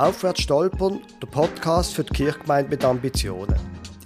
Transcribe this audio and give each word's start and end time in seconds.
Aufwärts 0.00 0.40
stolpern, 0.40 1.00
der 1.20 1.26
Podcast 1.26 1.92
für 1.92 2.02
die 2.02 2.14
Kirchgemeinde 2.14 2.70
mit 2.70 2.82
Ambitionen. 2.86 3.54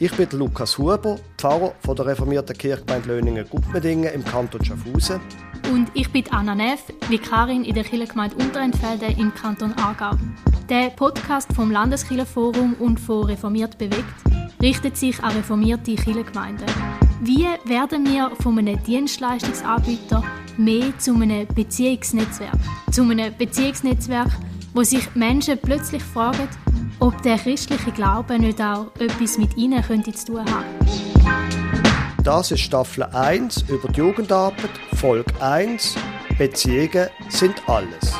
Ich 0.01 0.11
bin 0.11 0.29
Lukas 0.33 0.77
Huber, 0.77 1.21
Pfarrer 1.39 1.73
von 1.85 1.95
der 1.95 2.07
reformierten 2.07 2.59
Kirchgemeinde 2.59 3.15
Löningen-Gutmedingen 3.15 4.13
im 4.13 4.25
Kanton 4.25 4.65
Schaffhausen. 4.65 5.21
Und 5.73 5.93
ich 5.95 6.11
bin 6.11 6.25
Anna 6.33 6.57
Neff, 6.57 6.83
Vikarin 7.09 7.65
in 7.65 7.77
der 7.77 7.85
Kirchgemeinde 7.85 8.35
Unterentfelde 8.35 9.07
im 9.07 9.33
Kanton 9.35 9.73
Aargau. 9.75 10.17
Der 10.69 10.91
Podcast 10.91 11.53
vom 11.53 11.71
Landeskirchenforum 11.71 12.75
und 12.81 12.99
von 12.99 13.27
Reformiert 13.27 13.79
bewegt 13.79 14.03
richtet 14.61 14.97
sich 14.97 15.23
an 15.23 15.37
reformierte 15.37 15.95
Kirchengemeinden. 15.95 16.67
Wie 17.23 17.47
werden 17.67 18.05
wir 18.05 18.33
von 18.41 18.59
einem 18.59 18.83
Dienstleistungsanbieter 18.83 20.25
mehr 20.57 20.99
zu 20.99 21.15
einem 21.15 21.47
Beziehungsnetzwerk? 21.55 22.59
Zu 22.91 23.03
einem 23.03 23.33
Beziehungsnetzwerk, 23.37 24.31
wo 24.75 24.83
sich 24.83 25.15
Menschen 25.15 25.57
plötzlich 25.57 26.03
fragen, 26.03 26.49
ob 26.99 27.23
der 27.23 27.39
christliche 27.39 27.93
Glaube 27.93 28.39
nicht 28.39 28.61
auch 28.61 28.89
etwas 28.99 29.39
mit 29.39 29.57
ihnen 29.57 29.83
könnte 29.83 30.13
zu 30.13 30.27
tun 30.27 30.45
haben. 30.51 30.65
Das 32.25 32.51
ist 32.51 32.61
Staffel 32.61 33.05
1 33.05 33.67
über 33.69 33.89
die 33.89 33.99
Jugendarbeit, 33.99 34.71
Folge 34.97 35.33
1 35.41 35.95
Beziehungen 36.37 37.09
sind 37.29 37.63
alles. 37.69 38.15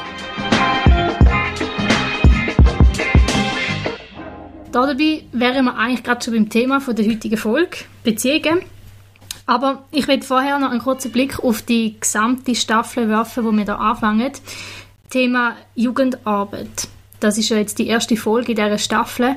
Dabei 4.71 5.25
wären 5.33 5.65
wir 5.65 5.77
eigentlich 5.77 6.05
gerade 6.05 6.25
schon 6.25 6.35
beim 6.35 6.49
Thema 6.49 6.79
der 6.81 7.07
heutigen 7.07 7.37
Folge, 7.37 7.79
Beziehungen. 8.05 8.63
Aber 9.47 9.85
ich 9.91 10.09
will 10.09 10.23
vorher 10.23 10.59
noch 10.59 10.71
einen 10.71 10.81
kurzen 10.81 11.13
Blick 11.13 11.39
auf 11.41 11.63
die 11.63 11.99
gesamte 12.01 12.55
Staffel 12.55 13.09
werfen, 13.09 13.45
wo 13.45 13.53
wir 13.53 13.65
hier 13.65 13.79
anfangen. 13.79 14.33
Thema 15.11 15.57
Jugendarbeit. 15.75 16.89
Das 17.21 17.39
ist 17.39 17.49
ja 17.49 17.57
jetzt 17.57 17.79
die 17.79 17.87
erste 17.87 18.17
Folge 18.17 18.55
dieser 18.55 18.79
Staffel. 18.79 19.37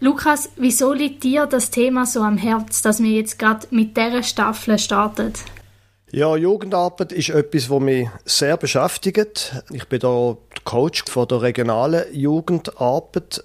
Lukas, 0.00 0.50
wieso 0.56 0.92
liegt 0.92 1.24
dir 1.24 1.46
das 1.46 1.70
Thema 1.70 2.06
so 2.06 2.20
am 2.20 2.38
Herz, 2.38 2.82
dass 2.82 3.02
wir 3.02 3.10
jetzt 3.10 3.38
gerade 3.38 3.66
mit 3.70 3.96
dieser 3.96 4.22
Staffel 4.22 4.78
starten? 4.78 5.32
Ja, 6.10 6.36
Jugendarbeit 6.36 7.12
ist 7.12 7.30
etwas, 7.30 7.68
was 7.68 7.80
mich 7.80 8.08
sehr 8.24 8.56
beschäftigt. 8.56 9.56
Ich 9.72 9.86
bin 9.88 10.00
da 10.00 10.36
Coach 10.64 11.04
von 11.08 11.28
der 11.28 11.42
regionalen 11.42 12.04
Jugendarbeit. 12.14 13.44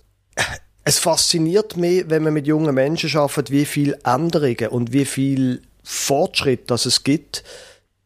Es 0.86 1.00
fasziniert 1.00 1.76
mich, 1.76 2.06
wenn 2.08 2.24
man 2.24 2.34
mit 2.34 2.46
jungen 2.46 2.76
Menschen 2.76 3.18
arbeitet, 3.18 3.52
wie 3.52 3.66
viele 3.66 3.98
Änderungen 4.04 4.68
und 4.70 4.94
wie 4.94 5.06
viel 5.06 5.62
Fortschritt 5.84 6.70
das 6.70 6.86
es 6.86 7.04
gibt 7.04 7.44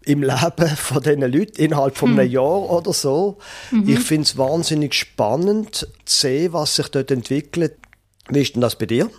im 0.07 0.21
Leben 0.23 0.67
von 0.77 1.03
diesen 1.03 1.21
Leuten 1.21 1.61
innerhalb 1.61 1.97
von 1.97 2.11
hm. 2.11 2.19
einem 2.19 2.31
Jahr 2.31 2.69
oder 2.69 2.93
so. 2.93 3.37
Mhm. 3.71 3.89
Ich 3.89 3.99
finde 3.99 4.23
es 4.23 4.37
wahnsinnig 4.37 4.93
spannend 4.93 5.75
zu 5.75 5.87
sehen, 6.05 6.53
was 6.53 6.75
sich 6.75 6.87
dort 6.87 7.11
entwickelt. 7.11 7.75
Wie 8.29 8.41
ist 8.41 8.55
denn 8.55 8.61
das 8.61 8.77
bei 8.77 8.85
dir? 8.85 9.09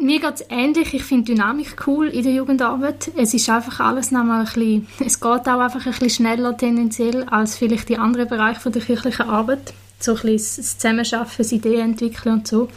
Mir 0.00 0.20
geht 0.20 0.34
es 0.34 0.44
ähnlich. 0.48 0.94
Ich 0.94 1.02
finde 1.02 1.32
Dynamik 1.32 1.86
cool 1.86 2.08
in 2.08 2.22
der 2.22 2.32
Jugendarbeit. 2.32 3.10
Es 3.16 3.34
ist 3.34 3.50
einfach 3.50 3.80
alles 3.80 4.12
nochmal 4.12 4.40
ein 4.40 4.44
bisschen, 4.44 4.86
es 5.04 5.20
geht 5.20 5.48
auch 5.48 5.58
einfach 5.58 5.84
ein 5.84 5.92
bisschen 5.92 6.10
schneller 6.10 6.56
tendenziell 6.56 7.24
als 7.24 7.56
vielleicht 7.56 7.88
die 7.88 7.98
anderen 7.98 8.28
Bereiche 8.28 8.70
der 8.70 8.82
kirchlichen 8.82 9.28
Arbeit. 9.28 9.72
So 9.98 10.12
ein 10.12 10.22
bisschen 10.22 10.62
das 10.62 10.78
Zusammenschaffen, 10.78 11.34
das 11.38 11.50
Ideen 11.50 11.90
entwickeln 11.90 12.34
und 12.36 12.46
so. 12.46 12.68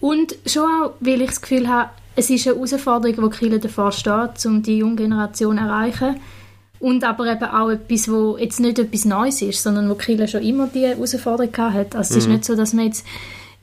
Und 0.00 0.36
schon 0.44 0.64
auch, 0.64 0.92
weil 1.00 1.22
ich 1.22 1.28
das 1.28 1.40
Gefühl 1.40 1.68
habe, 1.68 1.88
es 2.16 2.30
ist 2.30 2.46
eine 2.46 2.56
Herausforderung, 2.56 3.30
die 3.30 3.36
Kirche 3.36 3.58
davor 3.58 3.92
steht, 3.92 4.44
um 4.46 4.62
die 4.62 4.78
junge 4.78 4.96
Generation 4.96 5.58
zu 5.58 5.62
erreichen. 5.62 6.16
Und 6.78 7.04
aber 7.04 7.32
eben 7.32 7.44
auch 7.44 7.70
etwas, 7.70 8.10
wo 8.10 8.36
jetzt 8.36 8.60
nicht 8.60 8.78
etwas 8.78 9.04
Neues 9.04 9.40
ist, 9.40 9.62
sondern 9.62 9.88
wo 9.88 9.94
Kirche 9.94 10.28
schon 10.28 10.42
immer 10.42 10.66
die 10.66 10.86
Herausforderung 10.86 11.56
hat. 11.56 11.94
Also 11.94 12.12
es 12.12 12.16
ist 12.18 12.26
mhm. 12.26 12.34
nicht 12.34 12.44
so, 12.44 12.54
dass 12.54 12.72
man 12.72 12.86
jetzt 12.86 13.06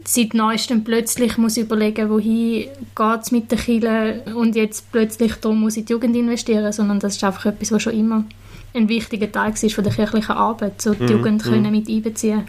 seit 0.06 0.34
Neuestem 0.34 0.84
plötzlich 0.84 1.38
muss 1.38 1.58
überlegen, 1.58 2.10
wohin 2.10 2.68
geht 2.96 3.22
es 3.22 3.32
mit 3.32 3.52
der 3.52 3.58
Kirche 3.58 4.24
und 4.36 4.56
jetzt 4.56 4.92
plötzlich 4.92 5.36
darum 5.36 5.62
muss 5.62 5.78
in 5.78 5.86
die 5.86 5.94
Jugend 5.94 6.16
investieren, 6.16 6.72
sondern 6.72 7.00
das 7.00 7.16
ist 7.16 7.24
einfach 7.24 7.46
etwas, 7.46 7.72
was 7.72 7.84
schon 7.84 7.94
immer 7.94 8.26
ein 8.74 8.90
wichtiger 8.90 9.32
Teil 9.32 9.54
ist 9.54 9.74
von 9.74 9.84
der 9.84 9.94
kirchlichen 9.94 10.36
Arbeit, 10.36 10.82
so 10.82 10.94
die 10.94 11.04
mhm. 11.04 11.10
Jugend 11.10 11.44
können 11.44 11.64
mhm. 11.64 11.72
mit 11.72 11.88
einbeziehen. 11.88 12.44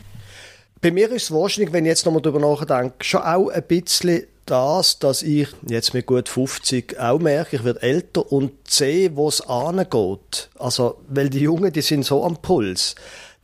Bei 0.81 0.91
mir 0.91 1.11
ist 1.11 1.25
es 1.25 1.33
wahrscheinlich, 1.33 1.73
wenn 1.73 1.85
ich 1.85 1.91
jetzt 1.91 2.07
nochmal 2.07 2.23
darüber 2.23 2.41
nachdenke, 2.41 2.95
schon 3.01 3.23
auch 3.23 3.49
ein 3.49 3.63
bisschen 3.63 4.25
das, 4.47 4.99
dass 4.99 5.23
ich 5.23 5.49
jetzt 5.67 5.95
mit 5.95 6.07
gut 6.07 6.29
50 6.29 6.99
auch 6.99 7.19
merke, 7.19 7.57
ich 7.57 7.65
werde 7.65 7.83
älter 7.83 8.31
und 8.31 8.53
sehe, 8.69 9.17
wo 9.17 9.29
es 9.29 9.41
angeht. 9.41 10.51
Also, 10.59 10.99
weil 11.09 11.31
die 11.31 11.41
Jungen, 11.41 11.73
die 11.73 11.83
sind 11.83 12.05
so 12.05 12.25
am 12.25 12.37
Puls. 12.37 12.95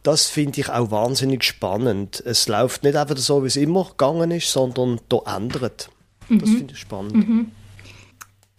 Das 0.03 0.29
finde 0.29 0.61
ich 0.61 0.71
auch 0.71 0.91
wahnsinnig 0.91 1.45
spannend. 1.45 2.23
Es 2.25 2.49
läuft 2.49 2.85
nicht 2.85 2.97
einfach 2.97 3.17
so, 3.17 3.43
wie 3.43 3.49
es 3.49 3.57
immer 3.57 3.85
gegangen 3.85 4.31
ist, 4.31 4.51
sondern 4.51 5.01
da 5.09 5.19
ändert. 5.37 5.91
Das 6.29 6.49
mhm. 6.49 6.57
finde 6.57 6.75
ich 6.75 6.81
spannend. 6.81 7.15
Mhm. 7.15 7.51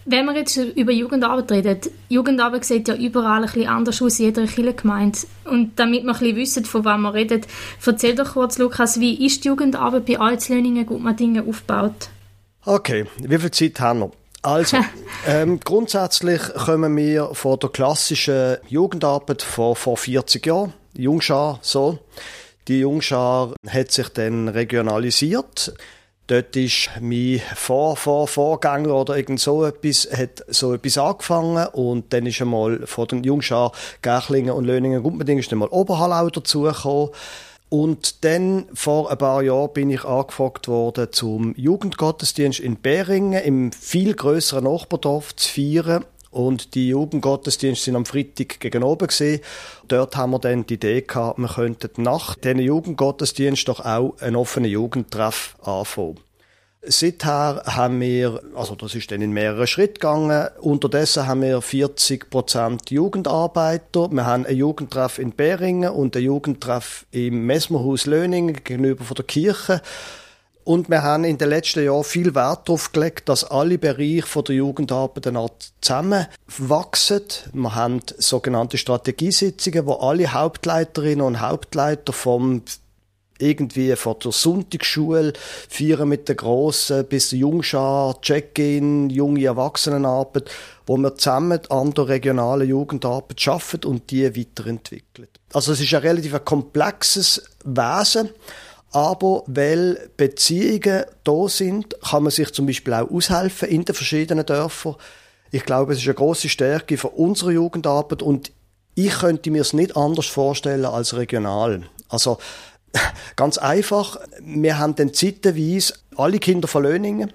Wenn 0.05 0.25
wir 0.25 0.35
jetzt 0.35 0.57
über 0.57 0.91
Jugendarbeit 0.91 1.51
reden, 1.51 1.79
Jugendarbeit 2.09 2.65
sieht 2.65 2.87
ja 2.87 2.95
überall 2.95 3.41
ein 3.41 3.45
bisschen 3.45 3.67
anders 3.67 4.01
aus 4.01 4.17
jeder 4.17 4.47
Kirchengemeinde. 4.47 5.19
Und 5.45 5.79
damit 5.79 6.03
wir 6.03 6.13
ein 6.13 6.19
bisschen 6.19 6.35
wissen, 6.35 6.65
von 6.65 6.85
wem 6.85 7.01
wir 7.01 7.13
reden, 7.13 7.41
erzähl 7.85 8.15
doch 8.15 8.33
kurz, 8.33 8.57
Lukas, 8.57 8.99
wie 8.99 9.25
ist 9.25 9.43
die 9.43 9.49
Jugendarbeit 9.49 10.05
bei 10.07 10.19
Alzlöningen 10.19 10.87
Gutmadingen 10.87 11.47
aufgebaut? 11.47 12.09
Okay, 12.65 13.05
wie 13.17 13.39
viel 13.39 13.51
Zeit 13.51 13.79
haben 13.79 13.99
wir? 14.01 14.11
Also, 14.43 14.77
ähm, 15.27 15.59
grundsätzlich 15.59 16.41
kommen 16.53 16.95
wir 16.95 17.33
von 17.33 17.59
der 17.59 17.69
klassischen 17.69 18.57
Jugendarbeit 18.67 19.41
von 19.41 19.75
vor 19.75 19.97
40 19.97 20.45
Jahren, 20.45 20.73
Jungschar, 20.93 21.59
so. 21.61 21.99
Die 22.67 22.81
Jungschar 22.81 23.53
hat 23.67 23.91
sich 23.91 24.09
dann 24.09 24.47
regionalisiert. 24.47 25.73
Dort 26.27 26.55
ist 26.55 26.91
mein 27.01 27.41
Vor 27.55 27.97
Vor 27.97 28.27
Vorgänger 28.27 28.93
oder 28.93 29.17
irgend 29.17 29.39
so 29.39 29.65
etwas, 29.65 30.07
hat 30.15 30.45
so 30.47 30.75
etwas 30.75 30.99
angefangen 30.99 31.65
und 31.73 32.13
dann 32.13 32.27
ist 32.27 32.41
einmal 32.41 32.85
von 32.85 33.07
den 33.07 33.23
Jungschar 33.23 33.71
Gärchlingen 34.03 34.53
und 34.53 34.65
Löningen 34.65 35.01
Gumpending 35.01 35.39
ist 35.39 35.51
dann 35.51 35.59
mal 35.59 35.67
Oberhallau 35.69 36.29
dazugekommen. 36.29 37.09
Und 37.73 38.25
dann, 38.25 38.65
vor 38.73 39.09
ein 39.09 39.17
paar 39.17 39.41
Jahren, 39.41 39.71
bin 39.71 39.91
ich 39.91 40.03
angefragt 40.03 40.67
worden, 40.67 41.07
zum 41.13 41.55
Jugendgottesdienst 41.55 42.59
in 42.59 42.75
Beringen 42.75 43.41
im 43.41 43.71
viel 43.71 44.13
größeren 44.13 44.65
Nachbardorf 44.65 45.33
zu 45.37 45.53
feiern. 45.53 46.03
Und 46.31 46.75
die 46.75 46.89
Jugendgottesdienste 46.89 47.85
sind 47.85 47.95
am 47.95 48.05
Freitag 48.05 48.59
gegen 48.59 48.83
oben 48.83 49.07
gesehen. 49.07 49.39
Dort 49.87 50.17
haben 50.17 50.31
wir 50.31 50.39
dann 50.39 50.65
die 50.65 50.73
Idee 50.73 51.01
gehabt, 51.01 51.39
wir 51.39 51.47
könnten 51.47 52.03
nach 52.03 52.35
diesen 52.35 52.59
Jugendgottesdienst 52.59 53.65
doch 53.69 53.79
auch 53.79 54.17
einen 54.19 54.35
offenen 54.35 54.69
Jugendtreff 54.69 55.55
anfangen. 55.61 56.19
Seither 56.83 57.61
haben 57.67 58.01
wir, 58.01 58.41
also 58.55 58.73
das 58.73 58.95
ist 58.95 59.11
dann 59.11 59.21
in 59.21 59.31
mehreren 59.31 59.67
Schritten 59.67 59.95
gegangen, 59.95 60.47
unterdessen 60.59 61.27
haben 61.27 61.43
wir 61.43 61.59
40% 61.59 62.91
Jugendarbeiter. 62.91 64.11
Wir 64.11 64.25
haben 64.25 64.47
einen 64.47 64.57
Jugendtreff 64.57 65.19
in 65.19 65.31
Beringen 65.31 65.91
und 65.91 66.15
einen 66.15 66.25
Jugendtreff 66.25 67.05
im 67.11 67.45
Messmerhaus 67.45 68.07
Löningen 68.07 68.63
gegenüber 68.63 69.03
von 69.03 69.13
der 69.13 69.25
Kirche. 69.25 69.81
Und 70.63 70.89
wir 70.89 71.03
haben 71.03 71.23
in 71.23 71.37
den 71.37 71.49
letzten 71.49 71.85
Jahren 71.85 72.03
viel 72.03 72.33
Wert 72.33 72.67
darauf 72.67 72.91
gelegt, 72.91 73.29
dass 73.29 73.43
alle 73.43 73.77
Bereiche 73.77 74.25
von 74.25 74.43
der 74.43 74.55
Jugendarbeit 74.55 75.29
zusammenwachsen. 75.81 77.21
Wir 77.53 77.75
haben 77.75 78.01
sogenannte 78.17 78.79
Strategiesitzungen, 78.79 79.85
wo 79.85 79.93
alle 79.93 80.33
Hauptleiterinnen 80.33 81.25
und 81.25 81.41
Hauptleiter 81.41 82.13
vom 82.13 82.63
irgendwie 83.41 83.95
von 83.95 84.15
der 84.23 84.31
Sonntagsschule, 84.31 85.33
feiern 85.69 86.09
mit 86.09 86.29
den 86.29 86.37
Grossen, 86.37 87.05
bis 87.05 87.29
der 87.29 87.39
Jungschar, 87.39 88.19
Check-in, 88.21 89.09
junge 89.09 89.45
Erwachsenenarbeit, 89.45 90.49
wo 90.85 90.97
wir 90.97 91.15
zusammen 91.15 91.59
an 91.69 91.93
der 91.93 92.07
regionalen 92.07 92.67
Jugendarbeit 92.67 93.47
arbeiten 93.47 93.87
und 93.87 94.11
die 94.11 94.35
weiterentwickeln. 94.35 95.27
Also 95.53 95.73
es 95.73 95.81
ist 95.81 95.93
ein 95.93 96.01
relativ 96.01 96.43
komplexes 96.45 97.43
Wesen, 97.63 98.29
aber 98.91 99.43
weil 99.47 100.09
Beziehungen 100.17 101.05
da 101.23 101.47
sind, 101.47 101.95
kann 102.01 102.23
man 102.23 102.31
sich 102.31 102.51
zum 102.51 102.65
Beispiel 102.65 102.93
auch 102.93 103.09
aushelfen 103.09 103.69
in 103.69 103.85
den 103.85 103.95
verschiedenen 103.95 104.45
Dörfern. 104.45 104.95
Ich 105.51 105.65
glaube, 105.65 105.93
es 105.93 105.99
ist 105.99 106.05
eine 106.05 106.15
große 106.15 106.49
Stärke 106.49 106.97
von 106.97 107.11
unserer 107.11 107.51
Jugendarbeit 107.51 108.21
und 108.21 108.51
ich 108.95 109.11
könnte 109.11 109.51
mir 109.51 109.61
es 109.61 109.73
nicht 109.73 109.95
anders 109.95 110.25
vorstellen 110.25 110.85
als 110.85 111.15
regional. 111.15 111.83
Also 112.09 112.37
Ganz 113.35 113.57
einfach, 113.57 114.17
wir 114.41 114.77
haben 114.77 114.95
dann 114.95 115.13
zeitweise 115.13 115.93
alle 116.15 116.39
Kinder 116.39 116.67
von 116.67 116.83
Löningen, 116.83 117.31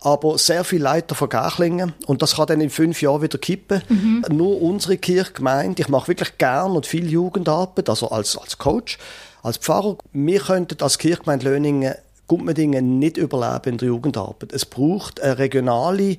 aber 0.00 0.38
sehr 0.38 0.64
viele 0.64 0.84
Leiter 0.84 1.14
von 1.14 1.28
Gärchlingen 1.28 1.94
und 2.06 2.22
das 2.22 2.36
kann 2.36 2.46
dann 2.46 2.60
in 2.60 2.70
fünf 2.70 3.02
Jahren 3.02 3.22
wieder 3.22 3.38
kippen. 3.38 3.82
Mhm. 3.88 4.24
Nur 4.30 4.60
unsere 4.62 4.96
Kirchgemeinde, 4.96 5.82
ich 5.82 5.88
mache 5.88 6.08
wirklich 6.08 6.38
gern 6.38 6.72
und 6.72 6.86
viel 6.86 7.10
Jugendarbeit, 7.10 7.88
also 7.88 8.10
als, 8.10 8.36
als 8.36 8.58
Coach, 8.58 8.98
als 9.42 9.58
Pfarrer, 9.58 9.96
wir 10.12 10.40
könnten 10.40 10.82
als 10.82 10.98
Kirchgemeinde 10.98 11.50
Löningen 11.50 11.94
Gumpendingen 12.28 12.98
nicht 12.98 13.18
überleben 13.18 13.72
in 13.72 13.78
der 13.78 13.88
Jugendarbeit. 13.88 14.52
Es 14.52 14.64
braucht 14.64 15.20
eine 15.20 15.38
regionale 15.38 16.16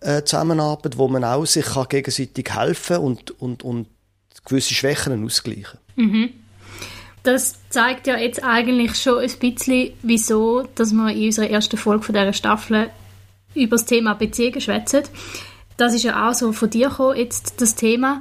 äh, 0.00 0.22
Zusammenarbeit, 0.22 0.98
wo 0.98 1.08
man 1.08 1.24
auch 1.24 1.46
sich 1.46 1.64
kann 1.64 1.88
gegenseitig 1.88 2.54
helfen 2.54 2.98
und, 2.98 3.40
und, 3.40 3.62
und 3.62 3.86
gewisse 4.44 4.74
Schwächen 4.74 5.24
ausgleichen 5.24 5.78
mhm. 5.96 6.30
Das 7.24 7.56
zeigt 7.70 8.06
ja 8.06 8.18
jetzt 8.18 8.44
eigentlich 8.44 8.96
schon 8.96 9.18
ein 9.18 9.32
bisschen, 9.40 9.92
wieso, 10.02 10.68
dass 10.74 10.92
wir 10.92 11.10
in 11.10 11.24
unserer 11.24 11.48
ersten 11.48 11.78
Folge 11.78 12.04
von 12.04 12.14
dieser 12.14 12.34
Staffel 12.34 12.90
über 13.54 13.76
das 13.76 13.86
Thema 13.86 14.14
Beziehungen 14.14 14.60
schwätzen. 14.60 15.04
Das 15.78 15.94
ist 15.94 16.04
ja 16.04 16.28
auch 16.28 16.34
so 16.34 16.52
von 16.52 16.68
dir 16.68 16.90
gekommen, 16.90 17.16
jetzt 17.16 17.60
das 17.60 17.74
Thema. 17.74 18.18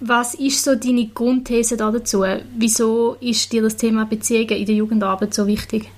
Was 0.00 0.34
ist 0.34 0.62
so 0.62 0.74
deine 0.74 1.08
Grundthese 1.08 1.78
da 1.78 1.90
dazu? 1.90 2.24
Wieso 2.54 3.16
ist 3.20 3.52
dir 3.52 3.62
das 3.62 3.76
Thema 3.76 4.04
Beziehungen 4.04 4.50
in 4.50 4.66
der 4.66 4.74
Jugendarbeit 4.74 5.32
so 5.32 5.46
wichtig? 5.46 5.90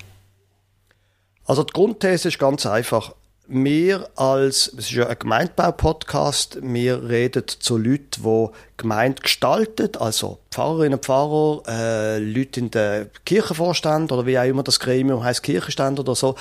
Also 1.45 1.63
die 1.63 1.73
Grundthese 1.73 2.29
ist 2.29 2.39
ganz 2.39 2.65
einfach. 2.65 3.13
Wir 3.51 4.07
als, 4.15 4.67
es 4.67 4.85
ist 4.85 4.91
ja 4.91 5.07
ein 5.07 5.17
Gemeindebau-Podcast, 5.17 6.59
wir 6.61 7.09
reden 7.09 7.45
zu 7.47 7.79
Leuten, 7.79 8.21
die 8.21 8.47
Gemeinde 8.77 9.23
gestalten, 9.23 9.89
also 9.97 10.37
Pfarrerinnen 10.51 10.99
und 10.99 11.05
Pfarrer, 11.05 11.63
äh, 11.67 12.19
Leute 12.19 12.59
in 12.59 12.69
den 12.69 13.09
Kirchenvorstand 13.25 14.11
oder 14.11 14.27
wie 14.27 14.37
auch 14.37 14.43
immer 14.43 14.61
das 14.61 14.79
Gremium 14.79 15.23
heißt, 15.23 15.41
Kirchenstand 15.41 15.99
oder 15.99 16.13
so. 16.13 16.35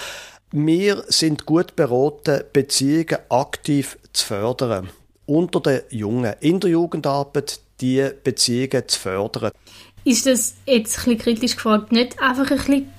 Wir 0.51 1.03
sind 1.09 1.47
gut 1.47 1.77
beraten, 1.77 2.43
Beziehungen 2.53 3.17
aktiv 3.31 3.99
zu 4.13 4.27
fördern. 4.27 4.91
Unter 5.25 5.61
den 5.61 5.81
Jungen, 5.89 6.35
in 6.41 6.61
der 6.61 6.69
Jugendarbeit, 6.69 7.61
die 7.81 8.07
Beziehungen 8.23 8.87
zu 8.87 9.01
fördern. 9.01 9.53
Ist 10.05 10.27
das 10.27 10.57
jetzt 10.67 10.99
ein 10.99 11.17
bisschen 11.17 11.19
kritisch 11.19 11.57
gefragt, 11.57 11.91
nicht 11.91 12.21
einfach 12.21 12.51
ein 12.51 12.59
bisschen 12.59 12.93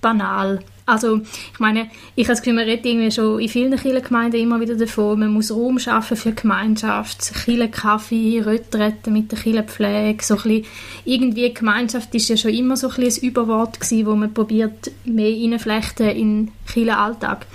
banal? 0.00 0.58
Also, 0.86 1.22
ich 1.52 1.58
meine, 1.58 1.88
ich 2.14 2.26
habe 2.26 2.34
das 2.34 2.42
Gefühl, 2.42 2.56
man 2.56 2.64
redet 2.64 2.84
irgendwie 2.84 3.10
schon 3.10 3.40
in 3.40 3.48
vielen 3.48 3.78
Kirchengemeinden 3.78 4.38
immer 4.38 4.60
wieder 4.60 4.74
davon, 4.74 5.18
man 5.18 5.32
muss 5.32 5.50
Raum 5.50 5.78
schaffen 5.78 6.16
für 6.16 6.32
Gemeinschaft, 6.32 7.32
Kirchenkaffee, 7.44 8.40
Retreten 8.40 9.14
mit 9.14 9.32
der 9.32 9.38
Kirchenpflege, 9.38 10.22
so 10.22 10.36
ein 10.36 10.42
bisschen, 10.42 10.66
irgendwie 11.06 11.54
Gemeinschaft 11.54 12.14
ist 12.14 12.28
ja 12.28 12.36
schon 12.36 12.52
immer 12.52 12.76
so 12.76 12.88
ein, 12.88 12.96
bisschen 12.96 13.24
ein 13.24 13.30
Überwort 13.30 13.80
gewesen, 13.80 14.06
wo 14.06 14.14
man 14.14 14.34
probiert, 14.34 14.90
mehr 15.04 15.30
reinflechten 15.30 16.10
in 16.10 16.52
Kirchenalltag. 16.66 17.46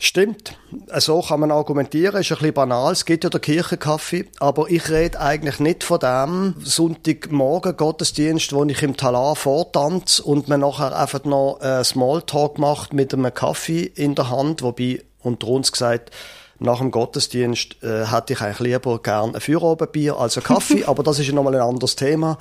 Stimmt. 0.00 0.56
So 0.98 1.22
kann 1.22 1.40
man 1.40 1.50
argumentieren. 1.50 2.20
Ist 2.20 2.30
ein 2.30 2.38
bisschen 2.38 2.54
banal. 2.54 2.92
Es 2.92 3.04
gibt 3.04 3.24
ja 3.24 3.30
den 3.30 3.40
Kirchenkaffee. 3.40 4.26
Aber 4.38 4.70
ich 4.70 4.90
rede 4.90 5.20
eigentlich 5.20 5.58
nicht 5.58 5.82
von 5.82 5.98
dem 5.98 6.54
Sonntagmorgen 6.60 7.76
Gottesdienst, 7.76 8.52
wo 8.52 8.64
ich 8.64 8.82
im 8.82 8.96
Talar 8.96 9.34
vortanze 9.34 10.22
und 10.22 10.46
man 10.46 10.60
nachher 10.60 10.96
einfach 10.96 11.24
noch 11.24 11.60
äh, 11.60 11.82
Smalltalk 11.82 12.58
macht 12.58 12.92
mit 12.92 13.12
einem 13.12 13.34
Kaffee 13.34 13.82
in 13.82 14.14
der 14.14 14.30
Hand. 14.30 14.62
Wobei, 14.62 15.02
unter 15.20 15.48
uns 15.48 15.72
gesagt, 15.72 16.12
nach 16.60 16.78
dem 16.78 16.92
Gottesdienst 16.92 17.82
äh, 17.82 18.06
hätte 18.06 18.32
ich 18.32 18.40
eigentlich 18.40 18.60
lieber 18.60 19.00
gern 19.00 19.34
ein 19.34 19.40
Feierabendbier 19.40 20.16
als 20.16 20.36
ein 20.36 20.44
Kaffee, 20.44 20.84
aber 20.86 21.02
das 21.02 21.18
ist 21.18 21.28
ja 21.28 21.34
nochmal 21.34 21.54
ein 21.54 21.60
anderes 21.60 21.96
Thema. 21.96 22.38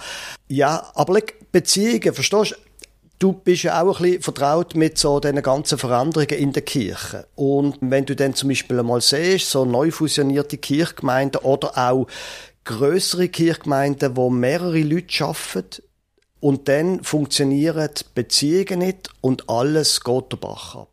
Ja, 0.47 0.91
aber 0.95 1.19
Beziehungen, 1.51 2.13
verstehst 2.13 2.55
du? 3.19 3.33
Bist 3.33 3.63
ja 3.63 3.81
auch 3.81 3.99
ein 3.99 4.03
bisschen 4.03 4.21
vertraut 4.21 4.75
mit 4.75 4.97
so 4.97 5.19
den 5.19 5.41
ganzen 5.41 5.77
Veränderungen 5.77 6.37
in 6.37 6.53
der 6.53 6.63
Kirche. 6.63 7.27
Und 7.35 7.77
wenn 7.81 8.05
du 8.05 8.15
dann 8.15 8.33
zum 8.33 8.49
Beispiel 8.49 8.79
einmal 8.79 9.01
siehst, 9.01 9.49
so 9.49 9.65
neu 9.65 9.91
fusionierte 9.91 10.57
Kirchgemeinden 10.57 11.41
oder 11.41 11.77
auch 11.77 12.07
größere 12.65 13.29
Kirchgemeinden, 13.29 14.15
wo 14.15 14.29
mehrere 14.29 14.81
Leute 14.81 15.25
arbeiten, 15.25 15.83
und 16.39 16.67
dann 16.67 17.03
funktionieren 17.03 17.89
die 17.97 18.03
Beziehungen 18.13 18.79
nicht 18.79 19.09
und 19.21 19.49
alles 19.49 20.01
geht 20.01 20.31
der 20.31 20.37
Bach 20.37 20.75
ab. 20.75 20.89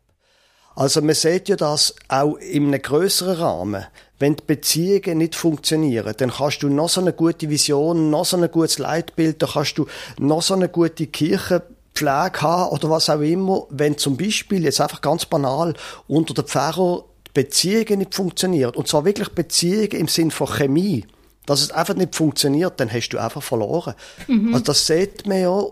Also 0.75 1.01
man 1.01 1.15
sieht 1.15 1.47
ja 1.47 1.55
das 1.55 1.95
auch 2.09 2.35
in 2.35 2.67
einem 2.67 2.81
größeren 2.81 3.37
Rahmen. 3.37 3.85
Wenn 4.19 4.35
die 4.35 4.43
Beziehungen 4.45 5.19
nicht 5.19 5.35
funktionieren, 5.35 6.13
dann 6.17 6.31
kannst 6.31 6.63
du 6.63 6.69
noch 6.69 6.89
so 6.89 6.99
eine 6.99 7.13
gute 7.13 7.49
Vision, 7.49 8.09
noch 8.09 8.25
so 8.25 8.37
ein 8.37 8.51
gutes 8.51 8.79
Leitbild, 8.79 9.41
dann 9.41 9.49
kannst 9.51 9.77
du 9.77 9.87
noch 10.17 10.41
so 10.41 10.53
eine 10.53 10.67
gute 10.67 11.07
Kirche 11.07 11.61
Pflege 11.95 12.41
haben 12.41 12.71
oder 12.71 12.89
was 12.89 13.09
auch 13.09 13.21
immer, 13.21 13.65
wenn 13.69 13.97
zum 13.97 14.17
Beispiel, 14.17 14.63
jetzt 14.63 14.81
einfach 14.81 15.01
ganz 15.01 15.25
banal, 15.25 15.73
unter 16.07 16.33
den 16.33 16.45
Pfarrer 16.45 17.05
Beziehungen 17.33 17.99
nicht 17.99 18.15
funktionieren, 18.15 18.75
und 18.75 18.87
zwar 18.87 19.05
wirklich 19.05 19.29
Beziehungen 19.29 19.91
im 19.91 20.07
Sinn 20.07 20.31
von 20.31 20.47
Chemie, 20.47 21.05
dass 21.45 21.61
es 21.61 21.71
einfach 21.71 21.95
nicht 21.95 22.15
funktioniert, 22.15 22.79
dann 22.79 22.91
hast 22.91 23.09
du 23.09 23.17
einfach 23.17 23.43
verloren. 23.43 23.93
Mhm. 24.27 24.53
Also 24.53 24.65
das 24.65 24.87
sieht 24.87 25.27
man 25.27 25.39
ja 25.39 25.63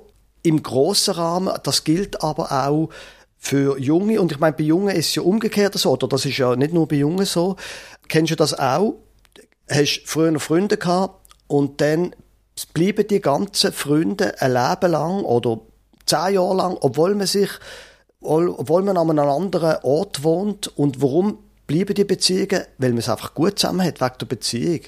im 0.44 0.62
grossen 0.62 1.14
Rahmen, 1.14 1.54
das 1.64 1.84
gilt 1.84 2.22
aber 2.22 2.52
auch 2.52 2.90
für 3.38 3.78
Junge, 3.80 4.22
und 4.22 4.32
ich 4.32 4.40
meine, 4.40 4.54
bei 4.54 4.64
Jungen 4.64 4.96
ist 4.96 5.10
es 5.10 5.16
ja 5.16 5.22
umgekehrt 5.22 5.74
so, 5.76 5.92
oder 5.92 6.08
das 6.08 6.26
ist 6.26 6.38
ja 6.38 6.56
nicht 6.56 6.74
nur 6.74 6.88
bei 6.88 6.98
Jungen 6.98 7.26
so. 7.26 7.58
Kennst 8.08 8.32
du 8.32 8.36
das 8.36 8.58
auch? 8.58 8.96
Hast 9.70 10.04
früher 10.06 10.32
noch 10.32 10.42
Freunde 10.42 10.78
gehabt, 10.78 11.28
und 11.48 11.82
dann 11.82 12.16
bleiben 12.74 13.08
die 13.08 13.20
ganzen 13.22 13.74
Freunde 13.74 14.40
ein 14.42 14.54
Leben 14.54 14.92
lang 14.92 15.24
oder 15.24 15.60
zehn 16.06 16.36
Jahre 16.36 16.56
lang, 16.56 16.78
obwohl 16.80 17.16
man 17.16 17.28
sich, 17.28 17.50
obwohl 18.22 18.84
man 18.84 18.98
an 18.98 19.10
einem 19.10 19.30
anderen 19.30 19.78
Ort 19.84 20.24
wohnt. 20.24 20.68
Und 20.78 21.02
warum 21.02 21.38
bleiben 21.68 21.96
die 21.96 22.04
Beziehungen? 22.04 22.64
Weil 22.78 22.90
man 22.90 23.00
es 23.00 23.10
einfach 23.10 23.34
gut 23.34 23.60
zusammen 23.60 23.86
hat, 23.86 24.02
wegen 24.02 24.18
der 24.20 24.26
Beziehung. 24.26 24.82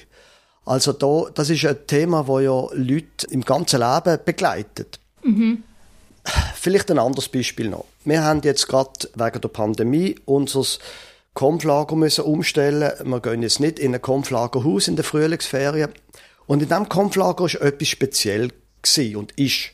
Also 0.64 0.92
da, 0.92 1.30
das 1.32 1.48
ist 1.50 1.64
ein 1.64 1.86
Thema, 1.86 2.24
das 2.24 2.42
ja 2.42 2.66
Leute 2.72 3.26
im 3.30 3.42
ganzen 3.42 3.80
Leben 3.80 4.18
begleitet. 4.24 4.98
Mhm. 5.22 5.62
Vielleicht 6.54 6.90
ein 6.90 6.98
anderes 6.98 7.28
Beispiel 7.28 7.68
noch. 7.68 7.84
Wir 8.04 8.24
haben 8.24 8.40
jetzt 8.42 8.66
gerade 8.66 9.08
wegen 9.14 9.40
der 9.40 9.48
Pandemie 9.48 10.16
unser 10.24 10.64
Konflager 11.34 11.94
müssen 11.94 12.24
umstellen. 12.24 12.92
Wir 13.04 13.20
gehen 13.20 13.42
jetzt 13.42 13.60
nicht 13.60 13.78
in 13.78 13.94
ein 13.94 14.02
Konflagerhaus 14.02 14.88
in 14.88 14.96
der 14.96 15.04
Frühlingsferien. 15.04 15.90
Und 16.46 16.62
in 16.62 16.68
diesem 16.68 16.88
Konflager 16.88 17.44
war 17.44 17.62
etwas 17.62 17.88
speziell 17.88 18.50
und 19.14 19.32
ist. 19.32 19.70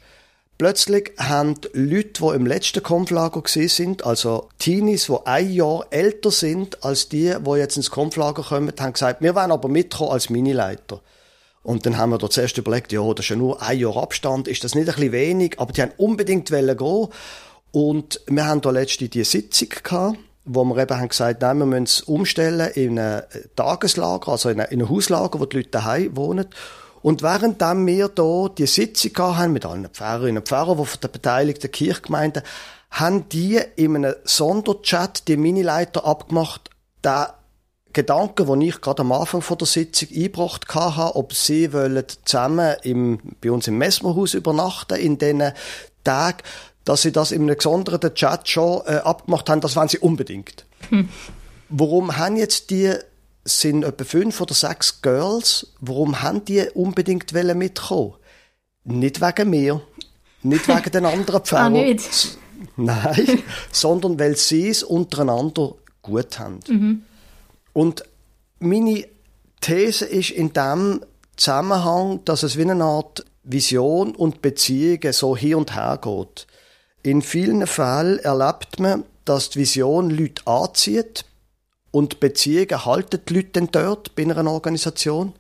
Plötzlich 0.63 1.11
haben 1.19 1.57
Leute, 1.73 2.23
die 2.23 2.37
im 2.37 2.47
letzten 2.47 2.85
Kampflager 2.85 3.43
sind, 3.45 4.07
also 4.07 4.49
Teenies, 4.61 5.07
die 5.07 5.17
ein 5.25 5.53
Jahr 5.53 5.87
älter 5.91 6.31
sind 6.31 6.85
als 6.85 7.09
die, 7.09 7.35
die 7.37 7.51
jetzt 7.59 7.77
ins 7.77 7.91
Kampflager 7.91 8.45
kommen, 8.45 8.73
haben 8.79 8.93
gesagt, 8.93 9.23
wir 9.23 9.35
wollen 9.35 9.51
aber 9.51 9.69
mitkommen 9.69 10.13
als 10.13 10.31
Minileiter. 10.31 11.01
Und 11.65 11.85
dann 11.85 11.97
haben 11.99 12.11
wir 12.11 12.19
da 12.19 12.31
zuerst 12.31 12.59
überlegt, 12.59 12.93
ja, 12.93 13.03
das 13.13 13.25
ist 13.25 13.31
ja 13.31 13.35
nur 13.35 13.61
ein 13.61 13.77
Jahr 13.77 13.97
Abstand, 13.97 14.47
ist 14.47 14.63
das 14.63 14.77
nicht 14.77 14.89
ein 14.89 14.95
bisschen 14.95 15.11
wenig? 15.11 15.59
Aber 15.59 15.73
die 15.73 15.83
haben 15.83 15.95
unbedingt 15.97 16.49
gehen. 16.49 17.09
Und 17.73 18.21
wir 18.29 18.47
haben 18.47 18.61
da 18.61 18.71
letzte 18.71 19.09
die 19.09 19.25
Sitzung 19.25 19.71
gehabt, 19.83 20.17
wo 20.45 20.63
wir 20.63 20.81
eben 20.81 20.97
haben 20.97 21.09
gesagt, 21.09 21.43
nein, 21.43 21.59
wir 21.59 21.67
müssen 21.67 21.83
es 21.83 22.03
umstellen 22.03 22.71
in 22.75 23.01
ein 23.01 23.25
Tageslager, 23.57 24.31
also 24.31 24.49
in 24.49 24.61
ein 24.61 24.89
Hauslager, 24.89 25.41
wo 25.41 25.45
die 25.45 25.57
Leute 25.57 25.71
daheim 25.71 26.17
wohnen. 26.17 26.47
Und 27.03 27.23
während 27.23 27.61
wir 27.61 28.11
hier 28.15 28.51
die 28.57 28.67
Sitzung 28.67 29.13
haben 29.19 29.53
mit 29.53 29.67
allen 29.67 29.89
Pfarrerinnen 29.89 30.39
und 30.39 30.49
Pfarrern, 30.49 30.79
die 30.79 30.87
von 30.87 31.01
der 31.01 31.09
beteiligten 31.09 31.71
Kirchgemeinden, 31.71 32.43
haben 32.91 33.29
die 33.29 33.61
in 33.77 33.97
einem 33.97 34.15
Sonderchat 34.25 35.27
die 35.27 35.37
Minileiter 35.37 36.05
abgemacht, 36.05 36.71
der 37.03 37.35
Gedanke, 37.93 38.45
den 38.45 38.61
ich 38.61 38.81
gerade 38.81 39.03
am 39.03 39.13
Anfang 39.13 39.43
von 39.43 39.59
der 39.59 39.67
Sitzung 39.67 40.09
eingebracht 40.15 40.67
habe, 40.75 41.17
ob 41.17 41.35
sie 41.35 41.73
wollen 41.73 42.05
zusammen 42.25 42.77
im, 42.83 43.19
bei 43.41 43.51
uns 43.51 43.67
im 43.69 43.79
Messmerhaus 43.79 44.35
übernachten 44.35 44.99
in 44.99 45.19
diesen 45.19 45.53
Tagen, 46.05 46.39
dass 46.85 47.03
sie 47.03 47.13
das 47.13 47.33
in 47.33 47.43
einem 47.43 47.57
gesonderten 47.57 48.15
Chat 48.15 48.49
schon 48.49 48.83
äh, 48.87 48.97
abgemacht 48.97 49.49
haben, 49.49 49.61
das 49.61 49.77
wollen 49.77 49.89
sie 49.89 49.99
unbedingt. 49.99 50.65
Hm. 50.89 51.09
Warum 51.69 52.17
haben 52.17 52.37
jetzt 52.37 52.71
die 52.71 52.95
sind 53.45 53.85
etwa 53.85 54.05
fünf 54.05 54.41
oder 54.41 54.55
sechs 54.55 55.03
Girls. 55.03 55.73
Warum 55.81 56.23
haben 56.23 56.45
die 56.45 56.69
unbedingt 56.75 57.33
mitkommen? 57.33 58.15
Nicht 58.85 59.21
wegen 59.21 59.51
mir. 59.51 59.81
Nicht 60.43 60.69
wegen 60.69 60.91
den 60.91 61.07
anderen 61.07 61.43
Pfarrern. 61.43 61.75
ah, 61.77 61.79
nicht? 61.79 62.39
Nein, 62.77 63.43
sondern 63.73 64.19
weil 64.19 64.37
sie 64.37 64.69
es 64.69 64.83
untereinander 64.83 65.75
gut 66.03 66.39
haben. 66.39 66.61
Mhm. 66.69 67.03
Und 67.73 68.05
meine 68.59 69.07
These 69.61 70.05
ist 70.05 70.31
in 70.31 70.53
dem 70.53 71.01
Zusammenhang, 71.37 72.25
dass 72.25 72.43
es 72.43 72.57
wie 72.57 72.63
eine 72.63 72.85
Art 72.85 73.25
Vision 73.45 74.15
und 74.15 74.43
Beziehungen 74.43 75.13
so 75.13 75.37
hier 75.37 75.59
und 75.59 75.75
her 75.75 75.99
geht. 76.01 76.47
In 77.03 77.23
vielen 77.23 77.67
Fällen 77.67 78.19
erlebt 78.21 78.79
man, 78.79 79.05
dass 79.25 79.51
die 79.51 79.61
Vision 79.61 80.11
Leute 80.11 80.47
anzieht, 80.47 81.25
und 81.93 82.19
Beziehungen 82.19 82.85
halten 82.85 83.21
die 83.29 83.35
Leute 83.35 83.51
dann 83.53 83.69
dort 83.71 84.17
bei 84.17 84.25
einer 84.25 84.51
Organisation. 84.51 85.35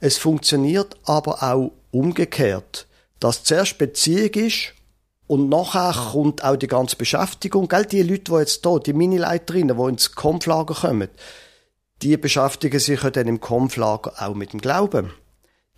Es 0.00 0.18
funktioniert 0.18 0.96
aber 1.04 1.42
auch 1.42 1.72
umgekehrt, 1.92 2.86
dass 3.20 3.44
zuerst 3.44 3.78
Beziehung 3.78 4.34
ist 4.34 4.74
und 5.28 5.48
nachher 5.48 5.94
kommt 6.12 6.44
auch 6.44 6.56
die 6.56 6.66
ganze 6.66 6.96
Beschäftigung. 6.96 7.68
Gell, 7.68 7.86
die 7.86 8.02
Leute, 8.02 8.32
die 8.32 8.38
jetzt 8.38 8.66
hier, 8.66 8.80
die 8.80 8.92
Minileiterinnen, 8.92 9.76
die 9.76 9.88
ins 9.88 10.14
Konflager 10.14 10.74
kommen, 10.74 11.08
die 12.02 12.16
beschäftigen 12.16 12.80
sich 12.80 13.02
ja 13.02 13.10
dann 13.10 13.28
im 13.28 13.40
Konflager 13.40 14.12
auch 14.18 14.34
mit 14.34 14.52
dem 14.52 14.60
Glauben. 14.60 15.12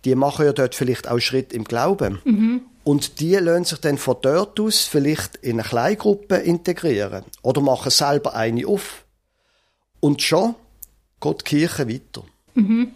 Die 0.03 0.15
machen 0.15 0.45
ja 0.45 0.53
dort 0.53 0.75
vielleicht 0.75 1.07
auch 1.07 1.19
Schritt 1.19 1.53
im 1.53 1.63
Glauben. 1.63 2.19
Mhm. 2.25 2.61
Und 2.83 3.19
die 3.19 3.35
lassen 3.35 3.63
sich 3.65 3.79
dann 3.79 3.97
von 3.97 4.17
dort 4.21 4.59
aus 4.59 4.81
vielleicht 4.81 5.37
in 5.37 5.59
eine 5.59 5.67
Kleingruppe 5.67 6.35
integrieren 6.35 7.23
oder 7.41 7.61
machen 7.61 7.91
selber 7.91 8.35
eine 8.35 8.67
auf. 8.67 9.04
Und 10.05 10.21
schon 10.21 10.53
geht 11.19 11.39
die 11.39 11.43
Kirche 11.45 11.89
weiter. 11.89 12.23
Mhm. 12.53 12.91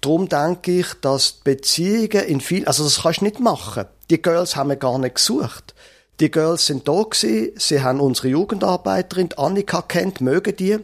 darum 0.00 0.28
denke 0.28 0.80
ich, 0.80 0.92
dass 1.00 1.30
Beziehungen 1.30 2.24
in 2.26 2.40
viel, 2.40 2.66
also 2.66 2.82
das 2.82 3.02
kannst 3.02 3.20
du 3.20 3.26
nicht 3.26 3.38
machen. 3.38 3.84
Die 4.10 4.20
Girls 4.20 4.56
haben 4.56 4.70
wir 4.70 4.76
gar 4.76 4.98
nicht 4.98 5.14
gesucht. 5.14 5.76
Die 6.18 6.32
Girls 6.32 6.66
sind 6.66 6.88
da 6.88 7.04
gewesen, 7.04 7.52
sie 7.56 7.80
haben 7.80 8.00
unsere 8.00 8.26
Jugendarbeiterin, 8.26 9.28
Annika 9.36 9.82
kennt, 9.82 10.20
mögen 10.20 10.56
die. 10.56 10.78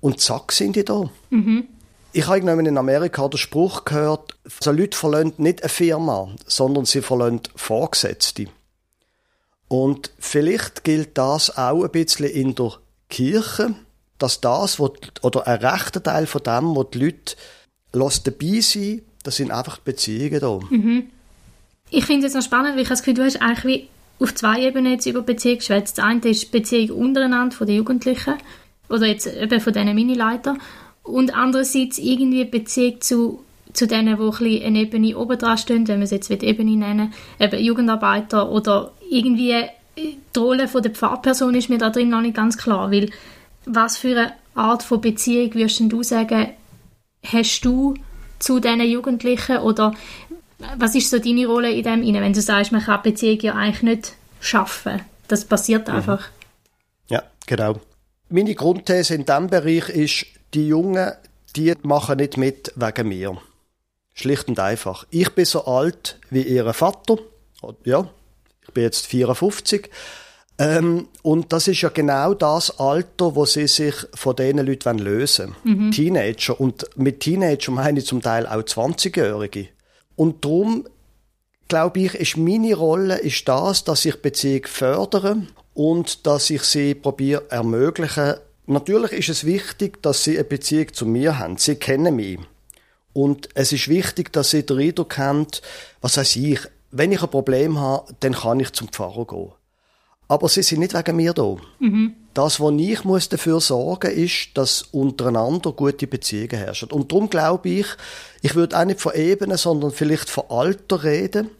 Und 0.00 0.20
zack, 0.20 0.52
sind 0.52 0.76
die 0.76 0.84
da. 0.84 1.10
Mhm. 1.30 1.66
Ich 2.12 2.28
habe 2.28 2.36
irgendwann 2.36 2.66
in 2.66 2.78
Amerika 2.78 3.26
den 3.26 3.38
Spruch 3.38 3.84
gehört, 3.84 4.36
so 4.60 4.70
Leute 4.70 4.96
verlassen 4.96 5.34
nicht 5.38 5.64
eine 5.64 5.68
Firma, 5.68 6.28
sondern 6.46 6.84
sie 6.84 7.02
verlassen 7.02 7.40
Vorgesetzte. 7.56 8.46
Und 9.66 10.12
vielleicht 10.20 10.84
gilt 10.84 11.18
das 11.18 11.56
auch 11.56 11.82
ein 11.82 11.90
bisschen 11.90 12.30
in 12.30 12.54
der 12.54 12.74
Kirche, 13.08 13.74
dass 14.22 14.40
das, 14.40 14.78
wo, 14.78 14.94
oder 15.22 15.46
ein 15.46 15.64
rechter 15.64 16.02
Teil 16.02 16.26
von 16.26 16.42
dem, 16.42 16.76
wo 16.76 16.84
die 16.84 16.98
Leute 16.98 17.36
dabei 17.92 18.60
sind, 18.60 19.02
das 19.22 19.36
sind 19.36 19.50
einfach 19.50 19.78
Beziehungen 19.78 20.40
da. 20.40 20.58
Mhm. 20.70 21.10
Ich 21.90 22.04
finde 22.06 22.26
es 22.26 22.34
noch 22.34 22.42
spannend, 22.42 22.74
weil 22.74 22.82
ich 22.82 22.88
das 22.88 23.00
Gefühl, 23.00 23.14
du 23.14 23.24
hast 23.24 23.42
eigentlich 23.42 23.64
wie 23.64 23.88
auf 24.22 24.34
zwei 24.34 24.62
Ebenen 24.62 24.92
jetzt 24.92 25.06
über 25.06 25.22
Beziehungen 25.22 25.58
geschwätzt. 25.58 25.98
Das 25.98 26.04
eine 26.04 26.20
ist 26.28 26.42
die 26.42 26.58
Beziehung 26.58 26.98
untereinander 26.98 27.56
von 27.56 27.66
den 27.66 27.76
Jugendlichen 27.76 28.34
oder 28.88 29.06
jetzt 29.06 29.26
eben 29.26 29.60
von 29.60 29.72
diesen 29.72 29.94
Minileitern 29.94 30.60
und 31.02 31.36
andererseits 31.36 31.98
irgendwie 31.98 32.44
Beziehung 32.44 33.00
zu, 33.00 33.44
zu 33.72 33.86
denen, 33.86 34.16
die 34.16 34.60
ein 34.62 34.66
eine 34.66 34.80
Ebene 34.80 35.16
oben 35.16 35.38
dran 35.38 35.58
stehen, 35.58 35.88
wenn 35.88 35.98
wir 35.98 36.04
es 36.04 36.10
jetzt 36.10 36.30
Ebene 36.30 36.76
nennen, 36.76 37.12
eben 37.40 37.62
Jugendarbeiter 37.62 38.50
oder 38.50 38.92
irgendwie 39.10 39.66
die 39.96 40.38
Rolle 40.38 40.68
von 40.68 40.82
der 40.82 40.92
Pfarrperson 40.92 41.54
ist 41.54 41.68
mir 41.68 41.78
da 41.78 41.90
drin 41.90 42.08
noch 42.08 42.22
nicht 42.22 42.36
ganz 42.36 42.56
klar, 42.56 42.90
weil 42.90 43.10
was 43.64 43.96
für 43.96 44.18
eine 44.18 44.32
Art 44.54 44.82
von 44.82 45.00
Beziehung 45.00 45.54
würdest 45.54 45.80
du 45.80 46.02
sagen, 46.02 46.52
hast 47.24 47.60
du 47.62 47.94
zu 48.38 48.58
diesen 48.60 48.82
Jugendlichen 48.82 49.58
oder 49.58 49.94
was 50.76 50.94
ist 50.94 51.10
so 51.10 51.18
deine 51.18 51.46
Rolle 51.46 51.72
in 51.72 51.82
dem 51.82 52.14
wenn 52.14 52.32
du 52.32 52.40
sagst, 52.40 52.72
man 52.72 52.82
kann 52.82 53.02
Beziehung 53.02 53.40
ja 53.40 53.54
eigentlich 53.54 53.82
nicht 53.82 54.12
schaffen, 54.40 55.00
das 55.28 55.44
passiert 55.44 55.88
mhm. 55.88 55.94
einfach. 55.94 56.28
Ja, 57.08 57.22
genau. 57.46 57.80
Meine 58.28 58.54
Grundthese 58.54 59.14
in 59.14 59.24
diesem 59.24 59.48
Bereich 59.48 59.88
ist, 59.88 60.26
die 60.54 60.68
Jungen, 60.68 61.12
die 61.56 61.74
machen 61.82 62.16
nicht 62.16 62.36
mit 62.36 62.72
wegen 62.76 63.08
mir. 63.08 63.36
Schlicht 64.14 64.48
und 64.48 64.60
einfach. 64.60 65.06
Ich 65.10 65.30
bin 65.30 65.44
so 65.44 65.64
alt 65.64 66.18
wie 66.30 66.42
ihr 66.42 66.72
Vater. 66.74 67.18
Ja, 67.84 68.08
ich 68.62 68.72
bin 68.72 68.84
jetzt 68.84 69.06
54. 69.06 69.90
Ähm, 70.62 71.08
und 71.22 71.52
das 71.52 71.66
ist 71.66 71.80
ja 71.80 71.88
genau 71.88 72.34
das 72.34 72.78
Alter, 72.78 73.34
wo 73.34 73.44
sie 73.46 73.66
sich 73.66 73.94
von 74.14 74.36
diesen 74.36 74.64
Leuten 74.64 74.98
lösen 74.98 75.56
wollen. 75.64 75.86
Mhm. 75.86 75.90
Teenager. 75.90 76.60
Und 76.60 76.86
mit 76.94 77.18
Teenager 77.18 77.72
meine 77.72 77.98
ich 77.98 78.06
zum 78.06 78.22
Teil 78.22 78.46
auch 78.46 78.62
20-Jährige. 78.62 79.68
Und 80.14 80.44
darum, 80.44 80.86
glaube 81.66 82.00
ich, 82.00 82.14
ist 82.14 82.36
meine 82.36 82.76
Rolle 82.76 83.18
ist 83.18 83.48
das, 83.48 83.82
dass 83.82 84.04
ich 84.04 84.22
Beziehung 84.22 84.66
fördere 84.66 85.42
und 85.74 86.26
dass 86.28 86.48
ich 86.50 86.62
sie 86.62 86.94
probiere 86.94 87.42
ermöglichen. 87.50 88.34
Natürlich 88.66 89.12
ist 89.12 89.30
es 89.30 89.44
wichtig, 89.44 90.00
dass 90.02 90.22
sie 90.22 90.36
eine 90.36 90.44
Beziehung 90.44 90.92
zu 90.92 91.06
mir 91.06 91.40
haben. 91.40 91.56
Sie 91.56 91.74
kennen 91.74 92.14
mich. 92.14 92.38
Und 93.12 93.48
es 93.54 93.72
ist 93.72 93.88
wichtig, 93.88 94.32
dass 94.32 94.50
sie 94.50 94.64
den 94.64 94.78
Eindruck 94.78 95.18
haben, 95.18 95.48
was 96.00 96.18
weiß 96.18 96.36
ich, 96.36 96.60
wenn 96.92 97.10
ich 97.10 97.22
ein 97.22 97.30
Problem 97.30 97.80
habe, 97.80 98.14
dann 98.20 98.34
kann 98.34 98.60
ich 98.60 98.72
zum 98.72 98.88
Pfarrer 98.88 99.26
gehen. 99.26 99.52
Aber 100.32 100.48
sie 100.48 100.62
sind 100.62 100.78
nicht 100.78 100.94
wegen 100.94 101.16
mir 101.16 101.34
da. 101.34 101.56
Mhm. 101.78 102.14
Das, 102.32 102.58
was 102.58 102.72
ich 102.78 103.04
muss 103.04 103.28
dafür 103.28 103.60
sorgen 103.60 104.10
ist, 104.10 104.48
dass 104.54 104.80
untereinander 104.80 105.72
gute 105.72 106.06
Beziehungen 106.06 106.56
herrschen. 106.56 106.90
Und 106.90 107.12
darum 107.12 107.28
glaube 107.28 107.68
ich, 107.68 107.86
ich 108.40 108.54
würde 108.54 108.78
auch 108.78 108.86
nicht 108.86 108.98
von 108.98 109.14
Ebene, 109.14 109.58
sondern 109.58 109.90
vielleicht 109.90 110.30
von 110.30 110.44
Alter 110.48 111.04
reden. 111.04 111.50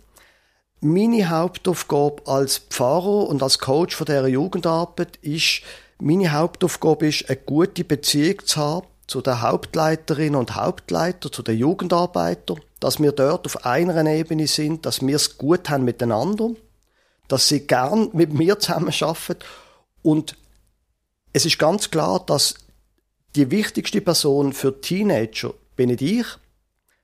Meine 0.80 1.28
Hauptaufgabe 1.28 2.26
als 2.26 2.60
Pfarrer 2.70 3.28
und 3.28 3.42
als 3.42 3.58
Coach 3.58 3.94
von 3.94 4.06
dieser 4.06 4.26
Jugendarbeit 4.26 5.18
ist, 5.20 5.60
meine 6.00 6.32
Hauptaufgabe 6.32 7.08
ist, 7.08 7.28
eine 7.28 7.36
gute 7.36 7.84
Beziehung 7.84 8.38
zu 8.46 8.58
haben 8.58 8.86
zu 9.06 9.20
den 9.20 9.42
Hauptleiterinnen 9.42 10.36
und 10.36 10.56
Hauptleiter, 10.56 11.30
zu 11.30 11.42
den 11.42 11.58
Jugendarbeitern, 11.58 12.60
dass 12.80 13.02
wir 13.02 13.12
dort 13.12 13.44
auf 13.44 13.66
einer 13.66 14.10
Ebene 14.10 14.46
sind, 14.46 14.86
dass 14.86 15.06
wir 15.06 15.16
es 15.16 15.36
gut 15.36 15.68
haben 15.68 15.84
miteinander, 15.84 16.52
dass 17.32 17.48
sie 17.48 17.66
gern 17.66 18.10
mit 18.12 18.34
mir 18.34 18.58
zusammen 18.58 18.92
arbeiten 19.00 19.38
und 20.02 20.36
es 21.32 21.46
ist 21.46 21.58
ganz 21.58 21.90
klar, 21.90 22.22
dass 22.26 22.56
die 23.34 23.50
wichtigste 23.50 24.02
Person 24.02 24.52
für 24.52 24.82
Teenager 24.82 25.54
bin 25.74 25.88
nicht 25.88 26.02
ich, 26.02 26.26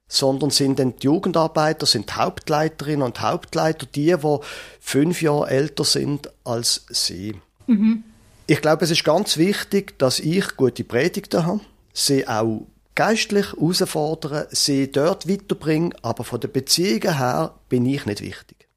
sondern 0.07 0.51
sind 0.51 0.79
dann 0.79 0.97
die 0.97 1.07
Jugendarbeiter, 1.07 1.87
sind 1.87 2.11
die 2.11 2.15
Hauptleiterinnen 2.15 3.03
und 3.03 3.23
Hauptleiter, 3.23 3.87
die, 3.87 4.15
die 4.15 4.39
fünf 4.81 5.23
Jahre 5.23 5.49
älter 5.49 5.85
sind 5.85 6.31
als 6.45 6.85
sie. 6.91 7.37
Mhm. 7.67 8.05
Ich 8.47 8.61
glaube, 8.61 8.85
es 8.85 8.91
ist 8.91 9.05
ganz 9.05 9.39
wichtig, 9.39 9.99
dass 9.99 10.21
ich 10.21 10.57
gute 10.57 10.85
Predigten 10.85 11.47
habe, 11.47 11.61
sie 11.95 12.29
auch 12.29 12.67
geistlich 12.95 13.53
herausfordern, 13.53 14.47
sie 14.51 14.93
dort 14.93 15.27
weiterbringen, 15.27 15.95
aber 16.03 16.25
von 16.25 16.41
den 16.41 16.53
Beziehungen 16.53 17.17
her 17.17 17.55
bin 17.71 17.87
ich 17.87 18.05
nicht 18.05 18.21
wichtig. 18.21 18.69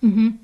Mhm. 0.00 0.38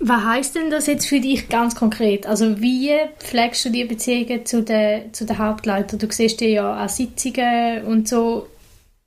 Was 0.00 0.24
heißt 0.24 0.54
denn 0.54 0.70
das 0.70 0.86
jetzt 0.86 1.06
für 1.06 1.20
dich 1.20 1.48
ganz 1.48 1.74
konkret? 1.74 2.26
Also 2.26 2.60
wie 2.60 2.92
pflegst 3.18 3.64
du 3.64 3.70
die 3.70 3.84
Beziehungen 3.84 4.46
zu 4.46 4.62
den, 4.62 5.12
zu 5.12 5.26
den 5.26 5.38
Hauptleitern? 5.38 5.98
Du 5.98 6.06
siehst 6.10 6.40
die 6.40 6.48
ja 6.48 6.74
an 6.74 6.88
Sitzungen 6.88 7.84
und 7.84 8.08
so. 8.08 8.46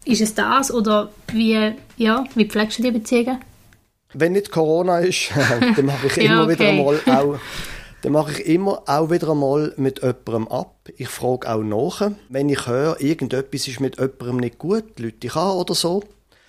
Ist 0.03 0.21
es 0.21 0.33
das 0.33 0.73
oder 0.73 1.11
wie, 1.31 1.73
ja, 1.97 2.25
wie 2.35 2.45
pflegst 2.45 2.79
du 2.79 2.83
die 2.83 2.91
Beziehungen? 2.91 3.37
Wenn 4.13 4.33
nicht 4.33 4.51
Corona 4.51 4.99
ist, 4.99 5.31
dann 5.75 5.85
mache 5.85 6.07
ich 6.07 6.17
immer 6.25 6.43
okay. 6.43 6.51
wieder 6.51 6.69
einmal 6.69 6.99
auch 7.05 7.39
dann 8.01 8.13
mache 8.13 8.31
ich 8.31 8.47
immer 8.47 8.81
auch 8.87 9.11
wieder 9.11 9.29
einmal 9.29 9.73
mit 9.77 10.01
jemandem 10.01 10.47
ab. 10.47 10.89
Ich 10.97 11.07
frage 11.07 11.47
auch 11.49 11.61
nach. 11.61 12.11
Wenn 12.29 12.49
ich 12.49 12.65
höre, 12.65 12.99
irgendetwas 12.99 13.67
ist 13.67 13.79
mit 13.79 13.99
jemandem 13.99 14.37
nicht 14.37 14.57
gut, 14.57 14.99
Leute 14.99 15.27
ich 15.27 15.35
an 15.35 15.57
oder 15.57 15.75
so. 15.75 16.03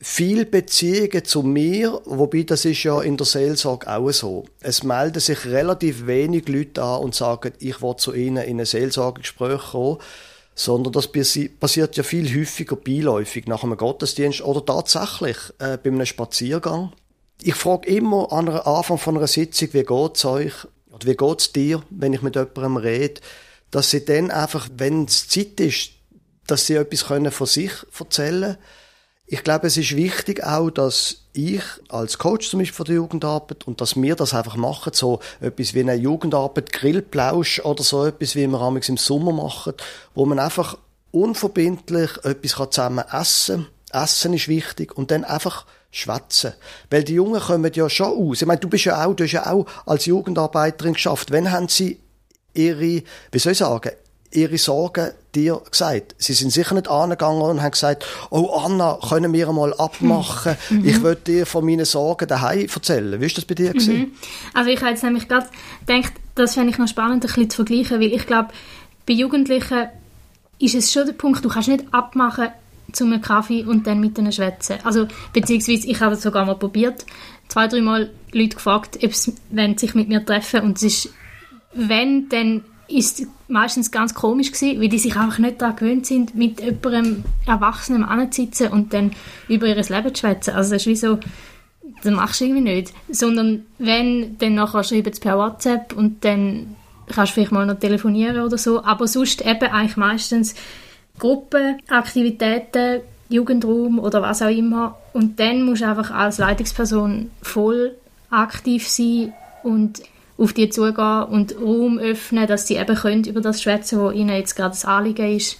Viel 0.04 0.46
Beziehungen 0.46 1.24
zu 1.24 1.44
mir, 1.44 2.00
wobei 2.06 2.42
das 2.42 2.64
ist 2.64 2.82
ja 2.82 3.00
in 3.02 3.16
der 3.16 3.24
Seelsorge 3.24 3.88
auch 3.88 4.10
so. 4.10 4.46
Es 4.58 4.82
melden 4.82 5.20
sich 5.20 5.46
relativ 5.46 6.08
wenig 6.08 6.48
Leute 6.48 6.82
an 6.82 7.02
und 7.02 7.14
sagen, 7.14 7.52
ich 7.60 7.80
will 7.82 7.94
zu 7.94 8.12
ihnen 8.12 8.42
in 8.42 8.58
ein 8.58 8.66
Seelsorgegespräch 8.66 9.60
kommen, 9.70 9.98
sondern 10.56 10.92
das 10.92 11.06
passiert 11.06 11.96
ja 11.96 12.02
viel 12.02 12.36
häufiger 12.36 12.74
beiläufig 12.74 13.46
nach 13.46 13.62
einem 13.62 13.76
Gottesdienst 13.76 14.42
oder 14.42 14.66
tatsächlich 14.66 15.36
äh, 15.60 15.78
bei 15.78 15.90
einem 15.90 16.04
Spaziergang. 16.04 16.92
Ich 17.40 17.54
frage 17.54 17.88
immer 17.88 18.32
an 18.32 18.48
Anfang 18.48 18.98
von 18.98 19.16
einer 19.16 19.28
Sitzung, 19.28 19.68
wie 19.70 19.84
geht's 19.84 20.24
euch? 20.24 20.54
Oder 20.90 21.06
wie 21.06 21.16
geht's 21.16 21.52
dir, 21.52 21.80
wenn 21.90 22.12
ich 22.12 22.22
mit 22.22 22.34
jemandem 22.34 22.76
rede? 22.76 23.20
Dass 23.70 23.90
sie 23.90 24.04
dann 24.04 24.32
einfach, 24.32 24.68
wenn 24.76 25.04
es 25.04 25.28
Zeit 25.28 25.60
ist, 25.60 25.92
dass 26.48 26.66
sie 26.66 26.74
etwas 26.74 27.06
können 27.06 27.30
von 27.30 27.46
sich 27.46 27.70
erzählen 27.96 28.40
können 28.40 28.81
ich 29.26 29.42
glaube, 29.44 29.66
es 29.66 29.76
ist 29.76 29.96
wichtig 29.96 30.44
auch, 30.44 30.70
dass 30.70 31.22
ich 31.32 31.62
als 31.88 32.18
Coach 32.18 32.50
zum 32.50 32.60
Beispiel 32.60 32.76
von 32.76 32.86
der 32.86 32.94
Jugendarbeit 32.96 33.66
und 33.66 33.80
dass 33.80 33.96
wir 33.96 34.14
das 34.14 34.34
einfach 34.34 34.56
machen, 34.56 34.92
so 34.92 35.20
etwas 35.40 35.72
wie 35.74 35.80
eine 35.80 35.94
Jugendarbeit, 35.94 36.72
Grillplausch 36.72 37.60
oder 37.60 37.82
so 37.82 38.04
etwas, 38.04 38.34
wie 38.36 38.46
wir 38.46 38.60
amigs 38.60 38.88
im 38.88 38.98
Sommer 38.98 39.32
machen, 39.32 39.72
wo 40.14 40.26
man 40.26 40.38
einfach 40.38 40.76
unverbindlich 41.12 42.10
etwas 42.24 42.70
zusammen 42.70 43.04
essen 43.10 43.66
kann. 43.90 44.02
Essen 44.04 44.34
ist 44.34 44.48
wichtig 44.48 44.96
und 44.96 45.10
dann 45.10 45.24
einfach 45.24 45.66
schwätzen. 45.90 46.54
Weil 46.90 47.04
die 47.04 47.14
Jungen 47.14 47.40
kommen 47.40 47.70
ja 47.74 47.88
schon 47.88 48.06
aus. 48.30 48.40
Ich 48.40 48.48
meine, 48.48 48.60
du 48.60 48.68
bist 48.68 48.84
ja 48.84 49.04
auch, 49.04 49.14
du 49.14 49.24
hast 49.24 49.32
ja 49.32 49.50
auch 49.50 49.66
als 49.86 50.06
Jugendarbeiterin 50.06 50.94
geschafft. 50.94 51.30
Wenn 51.30 51.52
haben 51.52 51.68
sie 51.68 52.00
ihre, 52.54 53.02
wie 53.30 53.38
soll 53.38 53.52
ich 53.52 53.58
sagen, 53.58 53.92
ihre 54.32 54.58
Sorgen 54.58 55.10
dir 55.34 55.60
gesagt? 55.70 56.14
Sie 56.18 56.32
sind 56.32 56.50
sicher 56.50 56.74
nicht 56.74 56.88
angegangen 56.88 57.42
und 57.42 57.62
haben 57.62 57.70
gesagt, 57.70 58.04
oh 58.30 58.50
Anna, 58.64 58.98
können 59.08 59.32
wir 59.32 59.50
mal 59.52 59.72
abmachen? 59.74 60.56
Mhm. 60.70 60.84
Ich 60.84 61.02
würde 61.02 61.22
dir 61.22 61.46
von 61.46 61.64
meinen 61.64 61.84
Sorgen 61.84 62.28
daheim 62.28 62.66
erzählen. 62.72 63.20
Wie 63.20 63.26
ist 63.26 63.38
das 63.38 63.44
bei 63.44 63.54
dir 63.54 63.72
mhm. 63.74 64.12
Also 64.54 64.70
ich 64.70 64.80
habe 64.80 64.90
jetzt 64.90 65.02
nämlich 65.02 65.28
gerade 65.28 65.48
gedacht, 65.86 66.12
das 66.34 66.54
fände 66.54 66.70
ich 66.70 66.78
noch 66.78 66.88
spannend, 66.88 67.24
ein 67.24 67.26
bisschen 67.26 67.50
zu 67.50 67.56
vergleichen, 67.64 68.00
weil 68.00 68.12
ich 68.12 68.26
glaube, 68.26 68.48
bei 69.06 69.14
Jugendlichen 69.14 69.88
ist 70.58 70.74
es 70.74 70.92
schon 70.92 71.06
der 71.06 71.12
Punkt, 71.12 71.44
du 71.44 71.48
kannst 71.48 71.68
nicht 71.68 71.84
abmachen 71.90 72.48
zu 72.92 73.04
einem 73.04 73.20
Kaffee 73.20 73.64
und 73.64 73.86
dann 73.86 74.00
mit 74.00 74.18
ihnen 74.18 74.32
schwätzen. 74.32 74.76
Also, 74.84 75.08
beziehungsweise, 75.32 75.88
ich 75.88 76.00
habe 76.00 76.14
es 76.14 76.22
sogar 76.22 76.44
mal 76.44 76.56
probiert, 76.56 77.04
zwei, 77.48 77.66
dreimal 77.66 78.10
Leute 78.32 78.56
gefragt, 78.56 78.98
ob 79.02 79.14
sie 79.14 79.34
sich 79.76 79.94
mit 79.94 80.08
mir 80.08 80.24
treffen 80.24 80.60
und 80.60 80.76
es 80.76 80.82
ist, 80.82 81.14
wenn, 81.74 82.28
dann 82.28 82.64
ist 82.88 83.26
meistens 83.48 83.90
ganz 83.90 84.14
komisch 84.14 84.52
gewesen, 84.52 84.80
weil 84.80 84.88
die 84.88 84.98
sich 84.98 85.16
einfach 85.16 85.38
nicht 85.38 85.60
daran 85.60 85.76
gewöhnt 85.76 86.06
sind, 86.06 86.34
mit 86.34 86.60
jemandem 86.60 87.24
Erwachsenen 87.46 88.04
anzusitzen 88.04 88.68
und 88.68 88.92
dann 88.92 89.12
über 89.48 89.66
ihr 89.66 89.76
Leben 89.76 90.14
zu 90.14 90.20
schwätzen. 90.20 90.54
Also 90.54 90.72
das 90.72 90.82
ist 90.82 90.88
wie 90.88 90.96
so, 90.96 91.18
das 92.02 92.12
machst 92.12 92.40
du 92.40 92.44
irgendwie 92.44 92.62
nicht. 92.62 92.92
Sondern 93.08 93.64
wenn, 93.78 94.36
dann 94.38 94.54
nachher 94.54 94.84
schreiben 94.84 95.12
sie 95.12 95.20
per 95.20 95.38
WhatsApp 95.38 95.92
und 95.96 96.24
dann 96.24 96.76
kannst 97.06 97.32
du 97.32 97.34
vielleicht 97.34 97.52
mal 97.52 97.66
noch 97.66 97.78
telefonieren 97.78 98.40
oder 98.40 98.58
so. 98.58 98.84
Aber 98.84 99.06
sonst 99.06 99.40
eben 99.42 99.70
eigentlich 99.70 99.96
meistens 99.96 100.54
Gruppen, 101.18 101.78
Aktivitäten, 101.88 103.00
Jugendraum 103.28 103.98
oder 103.98 104.22
was 104.22 104.42
auch 104.42 104.48
immer. 104.48 104.98
Und 105.12 105.40
dann 105.40 105.62
musst 105.62 105.82
du 105.82 105.88
einfach 105.88 106.10
als 106.10 106.38
Leitungsperson 106.38 107.30
voll 107.42 107.96
aktiv 108.30 108.88
sein 108.88 109.32
und 109.62 110.02
auf 110.38 110.52
die 110.52 110.70
zugehen 110.70 111.24
und 111.24 111.56
Raum 111.60 111.98
öffnen, 111.98 112.46
dass 112.46 112.66
sie 112.66 112.76
eben 112.76 112.96
können 112.96 113.24
über 113.24 113.40
das 113.40 113.62
schwätzen, 113.62 114.00
was 114.00 114.14
ihnen 114.14 114.30
jetzt 114.30 114.56
gerade 114.56 114.70
das 114.70 114.84
Anliegen 114.84 115.36
ist. 115.36 115.58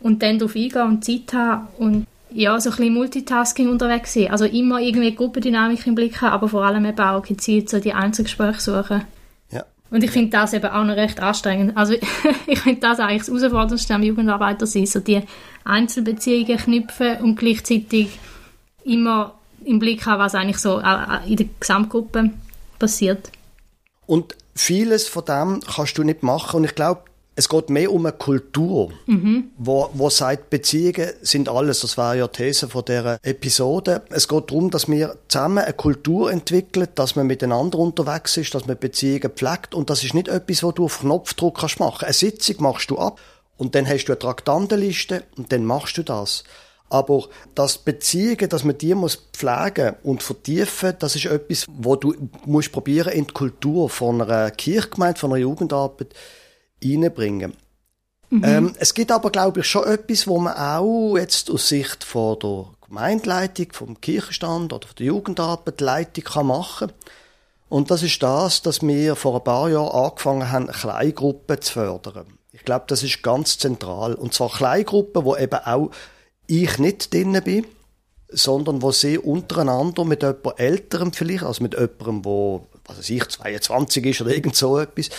Und 0.00 0.22
dann 0.22 0.38
darauf 0.38 0.56
eingehen 0.56 0.82
und 0.82 1.04
Zeit 1.04 1.32
haben 1.32 1.68
und 1.78 2.06
ja, 2.34 2.58
so 2.60 2.70
ein 2.70 2.76
bisschen 2.76 2.94
Multitasking 2.94 3.68
unterwegs 3.68 4.14
sein. 4.14 4.30
Also 4.30 4.44
immer 4.44 4.80
irgendwie 4.80 5.14
Gruppendynamik 5.14 5.86
im 5.86 5.94
Blick 5.94 6.20
haben, 6.20 6.32
aber 6.32 6.48
vor 6.48 6.64
allem 6.64 6.84
eben 6.84 6.98
auch 6.98 7.22
gezielt 7.22 7.68
so 7.68 7.78
die 7.78 7.92
Einzelgespräche 7.92 8.60
suchen. 8.60 9.02
Ja. 9.50 9.64
Und 9.90 10.02
ich 10.02 10.10
finde 10.10 10.30
das 10.30 10.52
eben 10.54 10.66
auch 10.66 10.84
noch 10.84 10.96
recht 10.96 11.20
anstrengend. 11.20 11.76
Also 11.76 11.94
ich 12.46 12.60
finde 12.60 12.80
das 12.80 13.00
eigentlich 13.00 13.26
das 13.26 13.28
Herausforderndste 13.28 13.94
am 13.94 14.02
Jugendarbeiter 14.02 14.66
sein, 14.66 14.86
so 14.86 15.00
die 15.00 15.22
Einzelbeziehungen 15.64 16.56
knüpfen 16.56 17.18
und 17.18 17.36
gleichzeitig 17.36 18.18
immer 18.84 19.34
im 19.64 19.78
Blick 19.78 20.06
haben, 20.06 20.20
was 20.20 20.34
eigentlich 20.34 20.58
so 20.58 20.78
in 20.78 21.36
der 21.36 21.46
Gesamtgruppe 21.60 22.30
passiert. 22.78 23.30
Und 24.06 24.36
vieles 24.54 25.08
von 25.08 25.24
dem 25.24 25.60
kannst 25.60 25.96
du 25.98 26.02
nicht 26.02 26.22
machen. 26.22 26.58
Und 26.58 26.64
ich 26.64 26.74
glaube, 26.74 27.02
es 27.34 27.48
geht 27.48 27.70
mehr 27.70 27.90
um 27.90 28.04
eine 28.04 28.14
Kultur, 28.14 28.92
mhm. 29.06 29.52
wo, 29.56 29.88
wo 29.94 30.10
sagt, 30.10 30.50
Beziehungen 30.50 31.10
sind 31.22 31.48
alles. 31.48 31.80
Das 31.80 31.96
war 31.96 32.14
ja 32.14 32.28
die 32.28 32.44
These 32.44 32.68
von 32.68 32.84
dieser 32.84 33.18
Episode. 33.22 34.02
Es 34.10 34.28
geht 34.28 34.50
darum, 34.50 34.70
dass 34.70 34.86
wir 34.88 35.16
zusammen 35.28 35.64
eine 35.64 35.72
Kultur 35.72 36.30
entwickeln, 36.30 36.88
dass 36.94 37.16
man 37.16 37.26
miteinander 37.26 37.78
unterwegs 37.78 38.36
ist, 38.36 38.54
dass 38.54 38.66
man 38.66 38.76
Beziehungen 38.76 39.30
pflegt. 39.30 39.74
Und 39.74 39.88
das 39.88 40.04
ist 40.04 40.12
nicht 40.12 40.28
etwas, 40.28 40.62
was 40.62 40.74
du 40.74 40.84
auf 40.84 41.00
Knopfdruck 41.00 41.60
kannst 41.60 41.80
machen. 41.80 42.04
Eine 42.04 42.12
Sitzung 42.12 42.56
machst 42.58 42.90
du 42.90 42.98
ab 42.98 43.18
und 43.56 43.74
dann 43.74 43.88
hast 43.88 44.04
du 44.04 44.12
eine 44.12 44.18
Traktandenliste 44.18 45.24
und 45.36 45.52
dann 45.52 45.64
machst 45.64 45.96
du 45.96 46.02
das. 46.02 46.44
Aber 46.92 47.28
das 47.54 47.78
Beziehungen, 47.78 48.50
dass 48.50 48.64
man 48.64 48.76
die 48.76 48.94
muss 48.94 49.16
pflegen 49.32 49.94
und 50.02 50.22
vertiefen, 50.22 50.94
das 50.98 51.16
ist 51.16 51.24
etwas, 51.24 51.64
wo 51.68 51.96
du 51.96 52.14
musst 52.44 52.70
probieren 52.70 53.14
in 53.14 53.26
die 53.26 53.32
Kultur 53.32 53.88
von 53.88 54.20
einer 54.20 54.50
Kirchgemeinde, 54.50 55.18
von 55.18 55.32
einer 55.32 55.40
Jugendarbeit 55.40 56.12
reinbringen. 56.84 57.54
Mhm. 58.28 58.44
Ähm, 58.44 58.72
es 58.78 58.92
gibt 58.92 59.10
aber, 59.10 59.30
glaube 59.30 59.60
ich, 59.60 59.66
schon 59.66 59.84
etwas, 59.84 60.26
wo 60.26 60.38
man 60.38 60.54
auch 60.54 61.16
jetzt 61.16 61.50
aus 61.50 61.68
Sicht 61.68 62.04
von 62.04 62.38
der 62.38 62.66
Gemeindeleitung, 62.86 63.72
vom 63.72 63.98
Kirchenstand 63.98 64.74
oder 64.74 64.86
von 64.86 64.96
der 64.98 65.06
Jugendarbeit 65.06 65.80
Leitung 65.80 66.24
kann 66.24 66.46
machen 66.46 66.92
Und 67.70 67.90
das 67.90 68.02
ist 68.02 68.22
das, 68.22 68.60
dass 68.60 68.82
wir 68.82 69.16
vor 69.16 69.36
ein 69.36 69.44
paar 69.44 69.70
Jahren 69.70 70.04
angefangen 70.04 70.52
haben, 70.52 70.66
Kleingruppen 70.66 71.58
zu 71.62 71.72
fördern. 71.72 72.38
Ich 72.52 72.64
glaube, 72.64 72.84
das 72.88 73.02
ist 73.02 73.22
ganz 73.22 73.56
zentral. 73.56 74.14
Und 74.14 74.34
zwar 74.34 74.50
Kleingruppen, 74.50 75.24
wo 75.24 75.36
eben 75.36 75.58
auch 75.64 75.90
ich 76.60 76.78
nicht 76.78 77.12
drin 77.12 77.40
bin, 77.44 77.66
sondern 78.28 78.82
wo 78.82 78.92
sie 78.92 79.18
untereinander 79.18 80.04
mit 80.04 80.22
jemand 80.22 80.58
Älterem 80.58 81.12
vielleicht, 81.12 81.44
also 81.44 81.62
mit 81.62 81.74
jemandem, 81.74 82.24
wo, 82.24 82.66
was 82.84 82.98
weiß 82.98 83.10
ich, 83.10 83.28
22 83.28 84.06
ist 84.06 84.20
oder 84.20 84.34
irgend 84.34 84.56
so 84.56 84.78
etwas, 84.78 85.10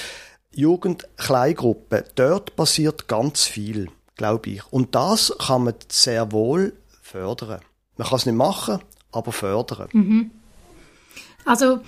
Jugendkleingruppe, 0.51 2.05
dort 2.15 2.55
passiert 2.55 3.07
ganz 3.07 3.45
viel, 3.45 3.89
glaube 4.15 4.51
ich. 4.51 4.71
Und 4.71 4.93
das 4.95 5.33
kann 5.39 5.63
man 5.63 5.73
sehr 5.89 6.31
wohl 6.31 6.73
fördern. 7.01 7.61
Man 7.97 8.07
kann 8.07 8.17
es 8.17 8.25
nicht 8.25 8.35
machen, 8.35 8.79
aber 9.11 9.31
fördern. 9.31 9.89
Mhm. 9.93 10.31
Also 11.45 11.79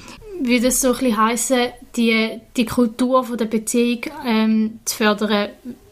würde 0.41 0.67
es 0.67 0.81
so 0.81 0.89
ein 0.89 0.93
bisschen 0.97 1.17
heissen, 1.17 1.67
die, 1.95 2.41
die 2.57 2.65
Kultur 2.65 3.23
von 3.23 3.37
der 3.37 3.45
Beziehung 3.45 4.01
ähm, 4.25 4.79
zu 4.85 4.97
fördern, 4.97 5.49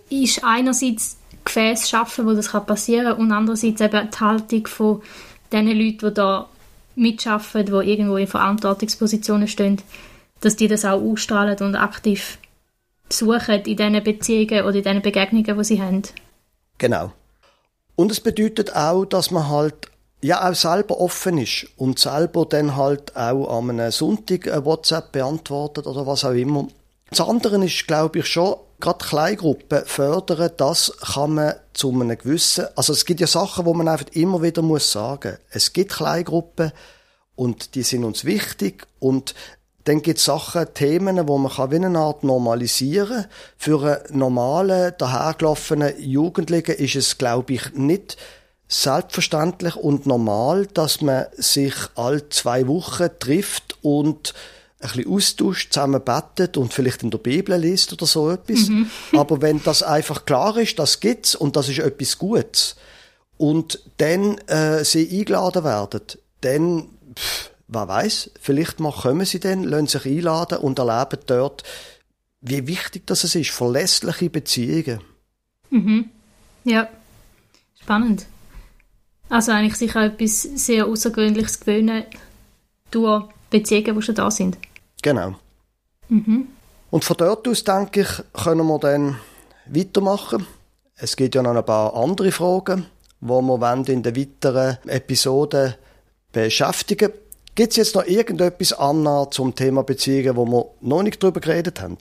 ist 0.09 0.43
einerseits 0.43 1.17
Gefäß 1.45 1.89
schaffen, 1.89 2.25
wo 2.25 2.33
das 2.33 2.51
passieren 2.65 3.05
kann 3.05 3.17
und 3.17 3.31
andererseits 3.31 3.81
eben 3.81 4.09
die 4.09 4.19
Haltung 4.19 4.67
von 4.67 5.01
den 5.51 5.67
Leuten, 5.67 6.07
die 6.07 6.13
da 6.13 6.49
mitschaffen, 6.95 7.65
die 7.65 7.71
irgendwo 7.71 8.17
in 8.17 8.27
Verantwortungspositionen 8.27 9.47
stehen, 9.47 9.81
dass 10.41 10.55
die 10.55 10.67
das 10.67 10.85
auch 10.85 11.01
ausstrahlen 11.01 11.57
und 11.59 11.75
aktiv 11.75 12.37
suchen 13.09 13.61
in 13.61 13.77
diesen 13.77 14.03
Beziehungen 14.03 14.65
oder 14.65 14.75
in 14.75 14.83
diesen 14.83 15.01
Begegnungen, 15.01 15.57
die 15.57 15.63
sie 15.63 15.81
haben. 15.81 16.03
Genau. 16.77 17.11
Und 17.95 18.11
es 18.11 18.19
bedeutet 18.19 18.75
auch, 18.75 19.05
dass 19.05 19.31
man 19.31 19.49
halt 19.49 19.89
ja 20.21 20.49
auch 20.49 20.55
selber 20.55 20.99
offen 20.99 21.37
ist 21.37 21.67
und 21.77 21.99
selber 21.99 22.45
dann 22.45 22.75
halt 22.75 23.15
auch 23.15 23.57
am 23.57 23.69
einem 23.69 23.91
Sonntag 23.91 24.47
eine 24.47 24.65
WhatsApp 24.65 25.11
beantwortet 25.11 25.85
oder 25.85 26.07
was 26.07 26.25
auch 26.25 26.31
immer. 26.31 26.67
Das 27.09 27.21
andere 27.21 27.63
ist, 27.63 27.85
glaube 27.87 28.19
ich, 28.19 28.25
schon, 28.25 28.55
gerade 28.83 29.05
Kleingruppen 29.05 29.85
fördern, 29.85 30.51
das 30.57 30.91
kann 31.13 31.35
man 31.35 31.53
zu 31.73 31.89
einem 31.89 32.17
gewissen, 32.17 32.65
also 32.75 32.91
es 32.91 33.05
gibt 33.05 33.21
ja 33.21 33.27
Sachen, 33.27 33.65
wo 33.65 33.73
man 33.73 33.87
einfach 33.87 34.07
immer 34.11 34.41
wieder 34.41 34.61
muss 34.61 34.91
sagen. 34.91 35.37
Es 35.49 35.71
gibt 35.71 35.93
Kleingruppen 35.93 36.73
und 37.35 37.75
die 37.75 37.83
sind 37.83 38.03
uns 38.03 38.25
wichtig 38.25 38.85
und 38.99 39.35
dann 39.85 40.01
gibt 40.01 40.19
es 40.19 40.25
Sachen, 40.25 40.73
Themen, 40.73 41.27
wo 41.27 41.37
man 41.37 41.51
kann 41.51 41.71
wie 41.71 41.75
eine 41.77 41.97
Art 41.97 42.25
normalisieren 42.25 43.23
kann. 43.23 43.31
Für 43.57 44.01
einen 44.09 44.19
normalen, 44.19 44.93
dahergelaufenen 44.97 46.01
Jugendlichen 46.01 46.75
ist 46.75 46.95
es, 46.95 47.17
glaube 47.17 47.53
ich, 47.53 47.73
nicht 47.73 48.17
selbstverständlich 48.67 49.75
und 49.77 50.05
normal, 50.05 50.67
dass 50.67 51.01
man 51.01 51.27
sich 51.37 51.73
alle 51.95 52.27
zwei 52.29 52.67
Wochen 52.67 53.09
trifft 53.19 53.77
und 53.81 54.33
ein 54.83 54.89
bisschen 54.89 55.11
austauscht, 55.11 55.73
zusammen 55.73 56.01
bettet 56.03 56.57
und 56.57 56.73
vielleicht 56.73 57.03
in 57.03 57.11
der 57.11 57.17
Bibel 57.17 57.57
liest 57.57 57.93
oder 57.93 58.05
so 58.05 58.29
etwas. 58.29 58.67
Mhm. 58.67 58.89
Aber 59.17 59.41
wenn 59.41 59.63
das 59.63 59.83
einfach 59.83 60.25
klar 60.25 60.57
ist, 60.57 60.77
das 60.79 60.99
gibt's 60.99 61.35
und 61.35 61.55
das 61.55 61.69
ist 61.69 61.79
etwas 61.79 62.17
Gutes 62.17 62.75
und 63.37 63.79
dann 63.97 64.37
äh, 64.47 64.83
sie 64.83 65.19
eingeladen 65.19 65.63
werden, 65.63 66.01
dann 66.41 66.87
pff, 67.17 67.51
wer 67.67 67.87
weiß, 67.87 68.31
vielleicht 68.39 68.79
mal 68.79 68.91
kommen 68.91 69.25
sie 69.25 69.39
dann, 69.39 69.63
lassen 69.63 69.87
sich 69.87 70.05
einladen 70.05 70.59
und 70.59 70.79
erleben 70.79 71.19
dort, 71.25 71.63
wie 72.41 72.67
wichtig 72.67 73.07
das 73.07 73.23
ist, 73.23 73.49
verlässliche 73.49 74.29
Beziehungen. 74.29 74.99
Mhm. 75.69 76.09
Ja, 76.65 76.89
spannend. 77.81 78.25
Also 79.29 79.51
eigentlich 79.51 79.75
sich 79.75 79.95
auch 79.95 80.01
etwas 80.01 80.41
sehr 80.41 80.85
Außergewöhnliches 80.85 81.61
gewöhnen 81.61 82.03
durch 82.91 83.25
Beziehungen, 83.49 83.95
die 83.95 84.01
schon 84.01 84.15
da 84.15 84.29
sind. 84.29 84.57
Genau. 85.03 85.35
Mhm. 86.09 86.47
Und 86.89 87.03
von 87.05 87.17
dort 87.17 87.47
aus, 87.47 87.63
denke 87.63 88.01
ich, 88.01 88.43
können 88.43 88.65
wir 88.65 88.79
dann 88.79 89.17
weitermachen. 89.67 90.47
Es 90.95 91.15
gibt 91.15 91.35
ja 91.35 91.43
noch 91.43 91.55
ein 91.55 91.65
paar 91.65 91.95
andere 91.95 92.31
Fragen, 92.31 92.87
die 93.21 93.27
wir 93.27 93.85
in 93.87 94.03
den 94.03 94.15
weiteren 94.15 94.77
Episoden 94.87 95.75
beschäftigen 96.31 97.11
Gibt 97.55 97.71
es 97.71 97.75
jetzt 97.75 97.95
noch 97.95 98.05
irgendetwas, 98.05 98.73
Anna, 98.73 99.29
zum 99.29 99.53
Thema 99.53 99.83
Beziehungen, 99.83 100.35
wo 100.35 100.45
wir 100.45 100.65
noch 100.81 101.03
nicht 101.03 101.21
drüber 101.21 101.39
geredet 101.39 101.81
haben? 101.81 101.97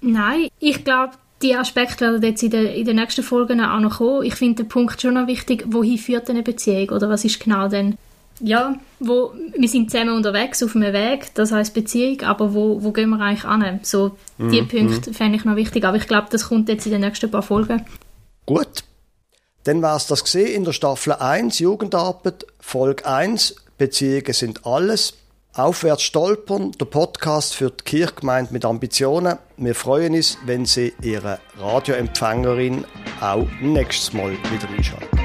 Nein, 0.00 0.48
ich 0.58 0.84
glaube, 0.84 1.14
die 1.42 1.54
Aspekte 1.54 2.06
werden 2.06 2.22
jetzt 2.22 2.42
in 2.42 2.50
den, 2.50 2.66
in 2.68 2.86
den 2.86 2.96
nächsten 2.96 3.22
Folgen 3.22 3.60
auch 3.60 3.80
noch 3.80 3.98
kommen. 3.98 4.24
Ich 4.24 4.36
finde 4.36 4.62
den 4.62 4.68
Punkt 4.68 5.02
schon 5.02 5.14
noch 5.14 5.26
wichtig, 5.26 5.64
wohin 5.68 5.98
führt 5.98 6.30
eine 6.30 6.42
Beziehung 6.42 6.90
oder 6.90 7.10
was 7.10 7.26
ist 7.26 7.40
genau 7.40 7.68
denn 7.68 7.98
ja, 8.40 8.74
wo, 9.00 9.32
wir 9.56 9.68
sind 9.68 9.90
zusammen 9.90 10.14
unterwegs 10.14 10.62
auf 10.62 10.74
einem 10.74 10.92
Weg, 10.92 11.34
das 11.34 11.52
heißt 11.52 11.74
Beziehung, 11.74 12.22
aber 12.22 12.54
wo, 12.54 12.82
wo 12.82 12.92
gehen 12.92 13.10
wir 13.10 13.20
eigentlich 13.20 13.44
an? 13.44 13.80
So, 13.82 14.16
die 14.38 14.62
mm, 14.62 14.68
Punkte 14.68 15.10
mm. 15.10 15.14
fände 15.14 15.38
ich 15.38 15.44
noch 15.44 15.56
wichtig, 15.56 15.84
aber 15.84 15.96
ich 15.96 16.06
glaube, 16.06 16.28
das 16.30 16.48
kommt 16.48 16.68
jetzt 16.68 16.86
in 16.86 16.92
den 16.92 17.02
nächsten 17.02 17.30
paar 17.30 17.42
Folgen. 17.42 17.84
Gut, 18.46 18.84
dann 19.64 19.82
war 19.82 19.96
es 19.96 20.06
das 20.06 20.24
gesehen 20.24 20.54
in 20.54 20.64
der 20.64 20.72
Staffel 20.72 21.12
1, 21.14 21.58
Jugendarbeit, 21.58 22.46
Folge 22.60 23.06
1, 23.06 23.56
Beziehungen 23.78 24.32
sind 24.32 24.66
alles. 24.66 25.14
Aufwärts 25.56 26.02
stolpern, 26.02 26.72
der 26.72 26.86
Podcast 26.86 27.54
für 27.54 27.70
die 27.70 27.84
Kirchgemeinde 27.84 28.52
mit 28.52 28.64
Ambitionen. 28.64 29.38
Wir 29.56 29.76
freuen 29.76 30.14
uns, 30.14 30.36
wenn 30.46 30.64
Sie 30.64 30.92
Ihre 31.00 31.38
Radioempfängerin 31.58 32.84
auch 33.20 33.46
nächstes 33.60 34.12
Mal 34.12 34.32
wieder 34.32 34.68
einschalten. 34.76 35.23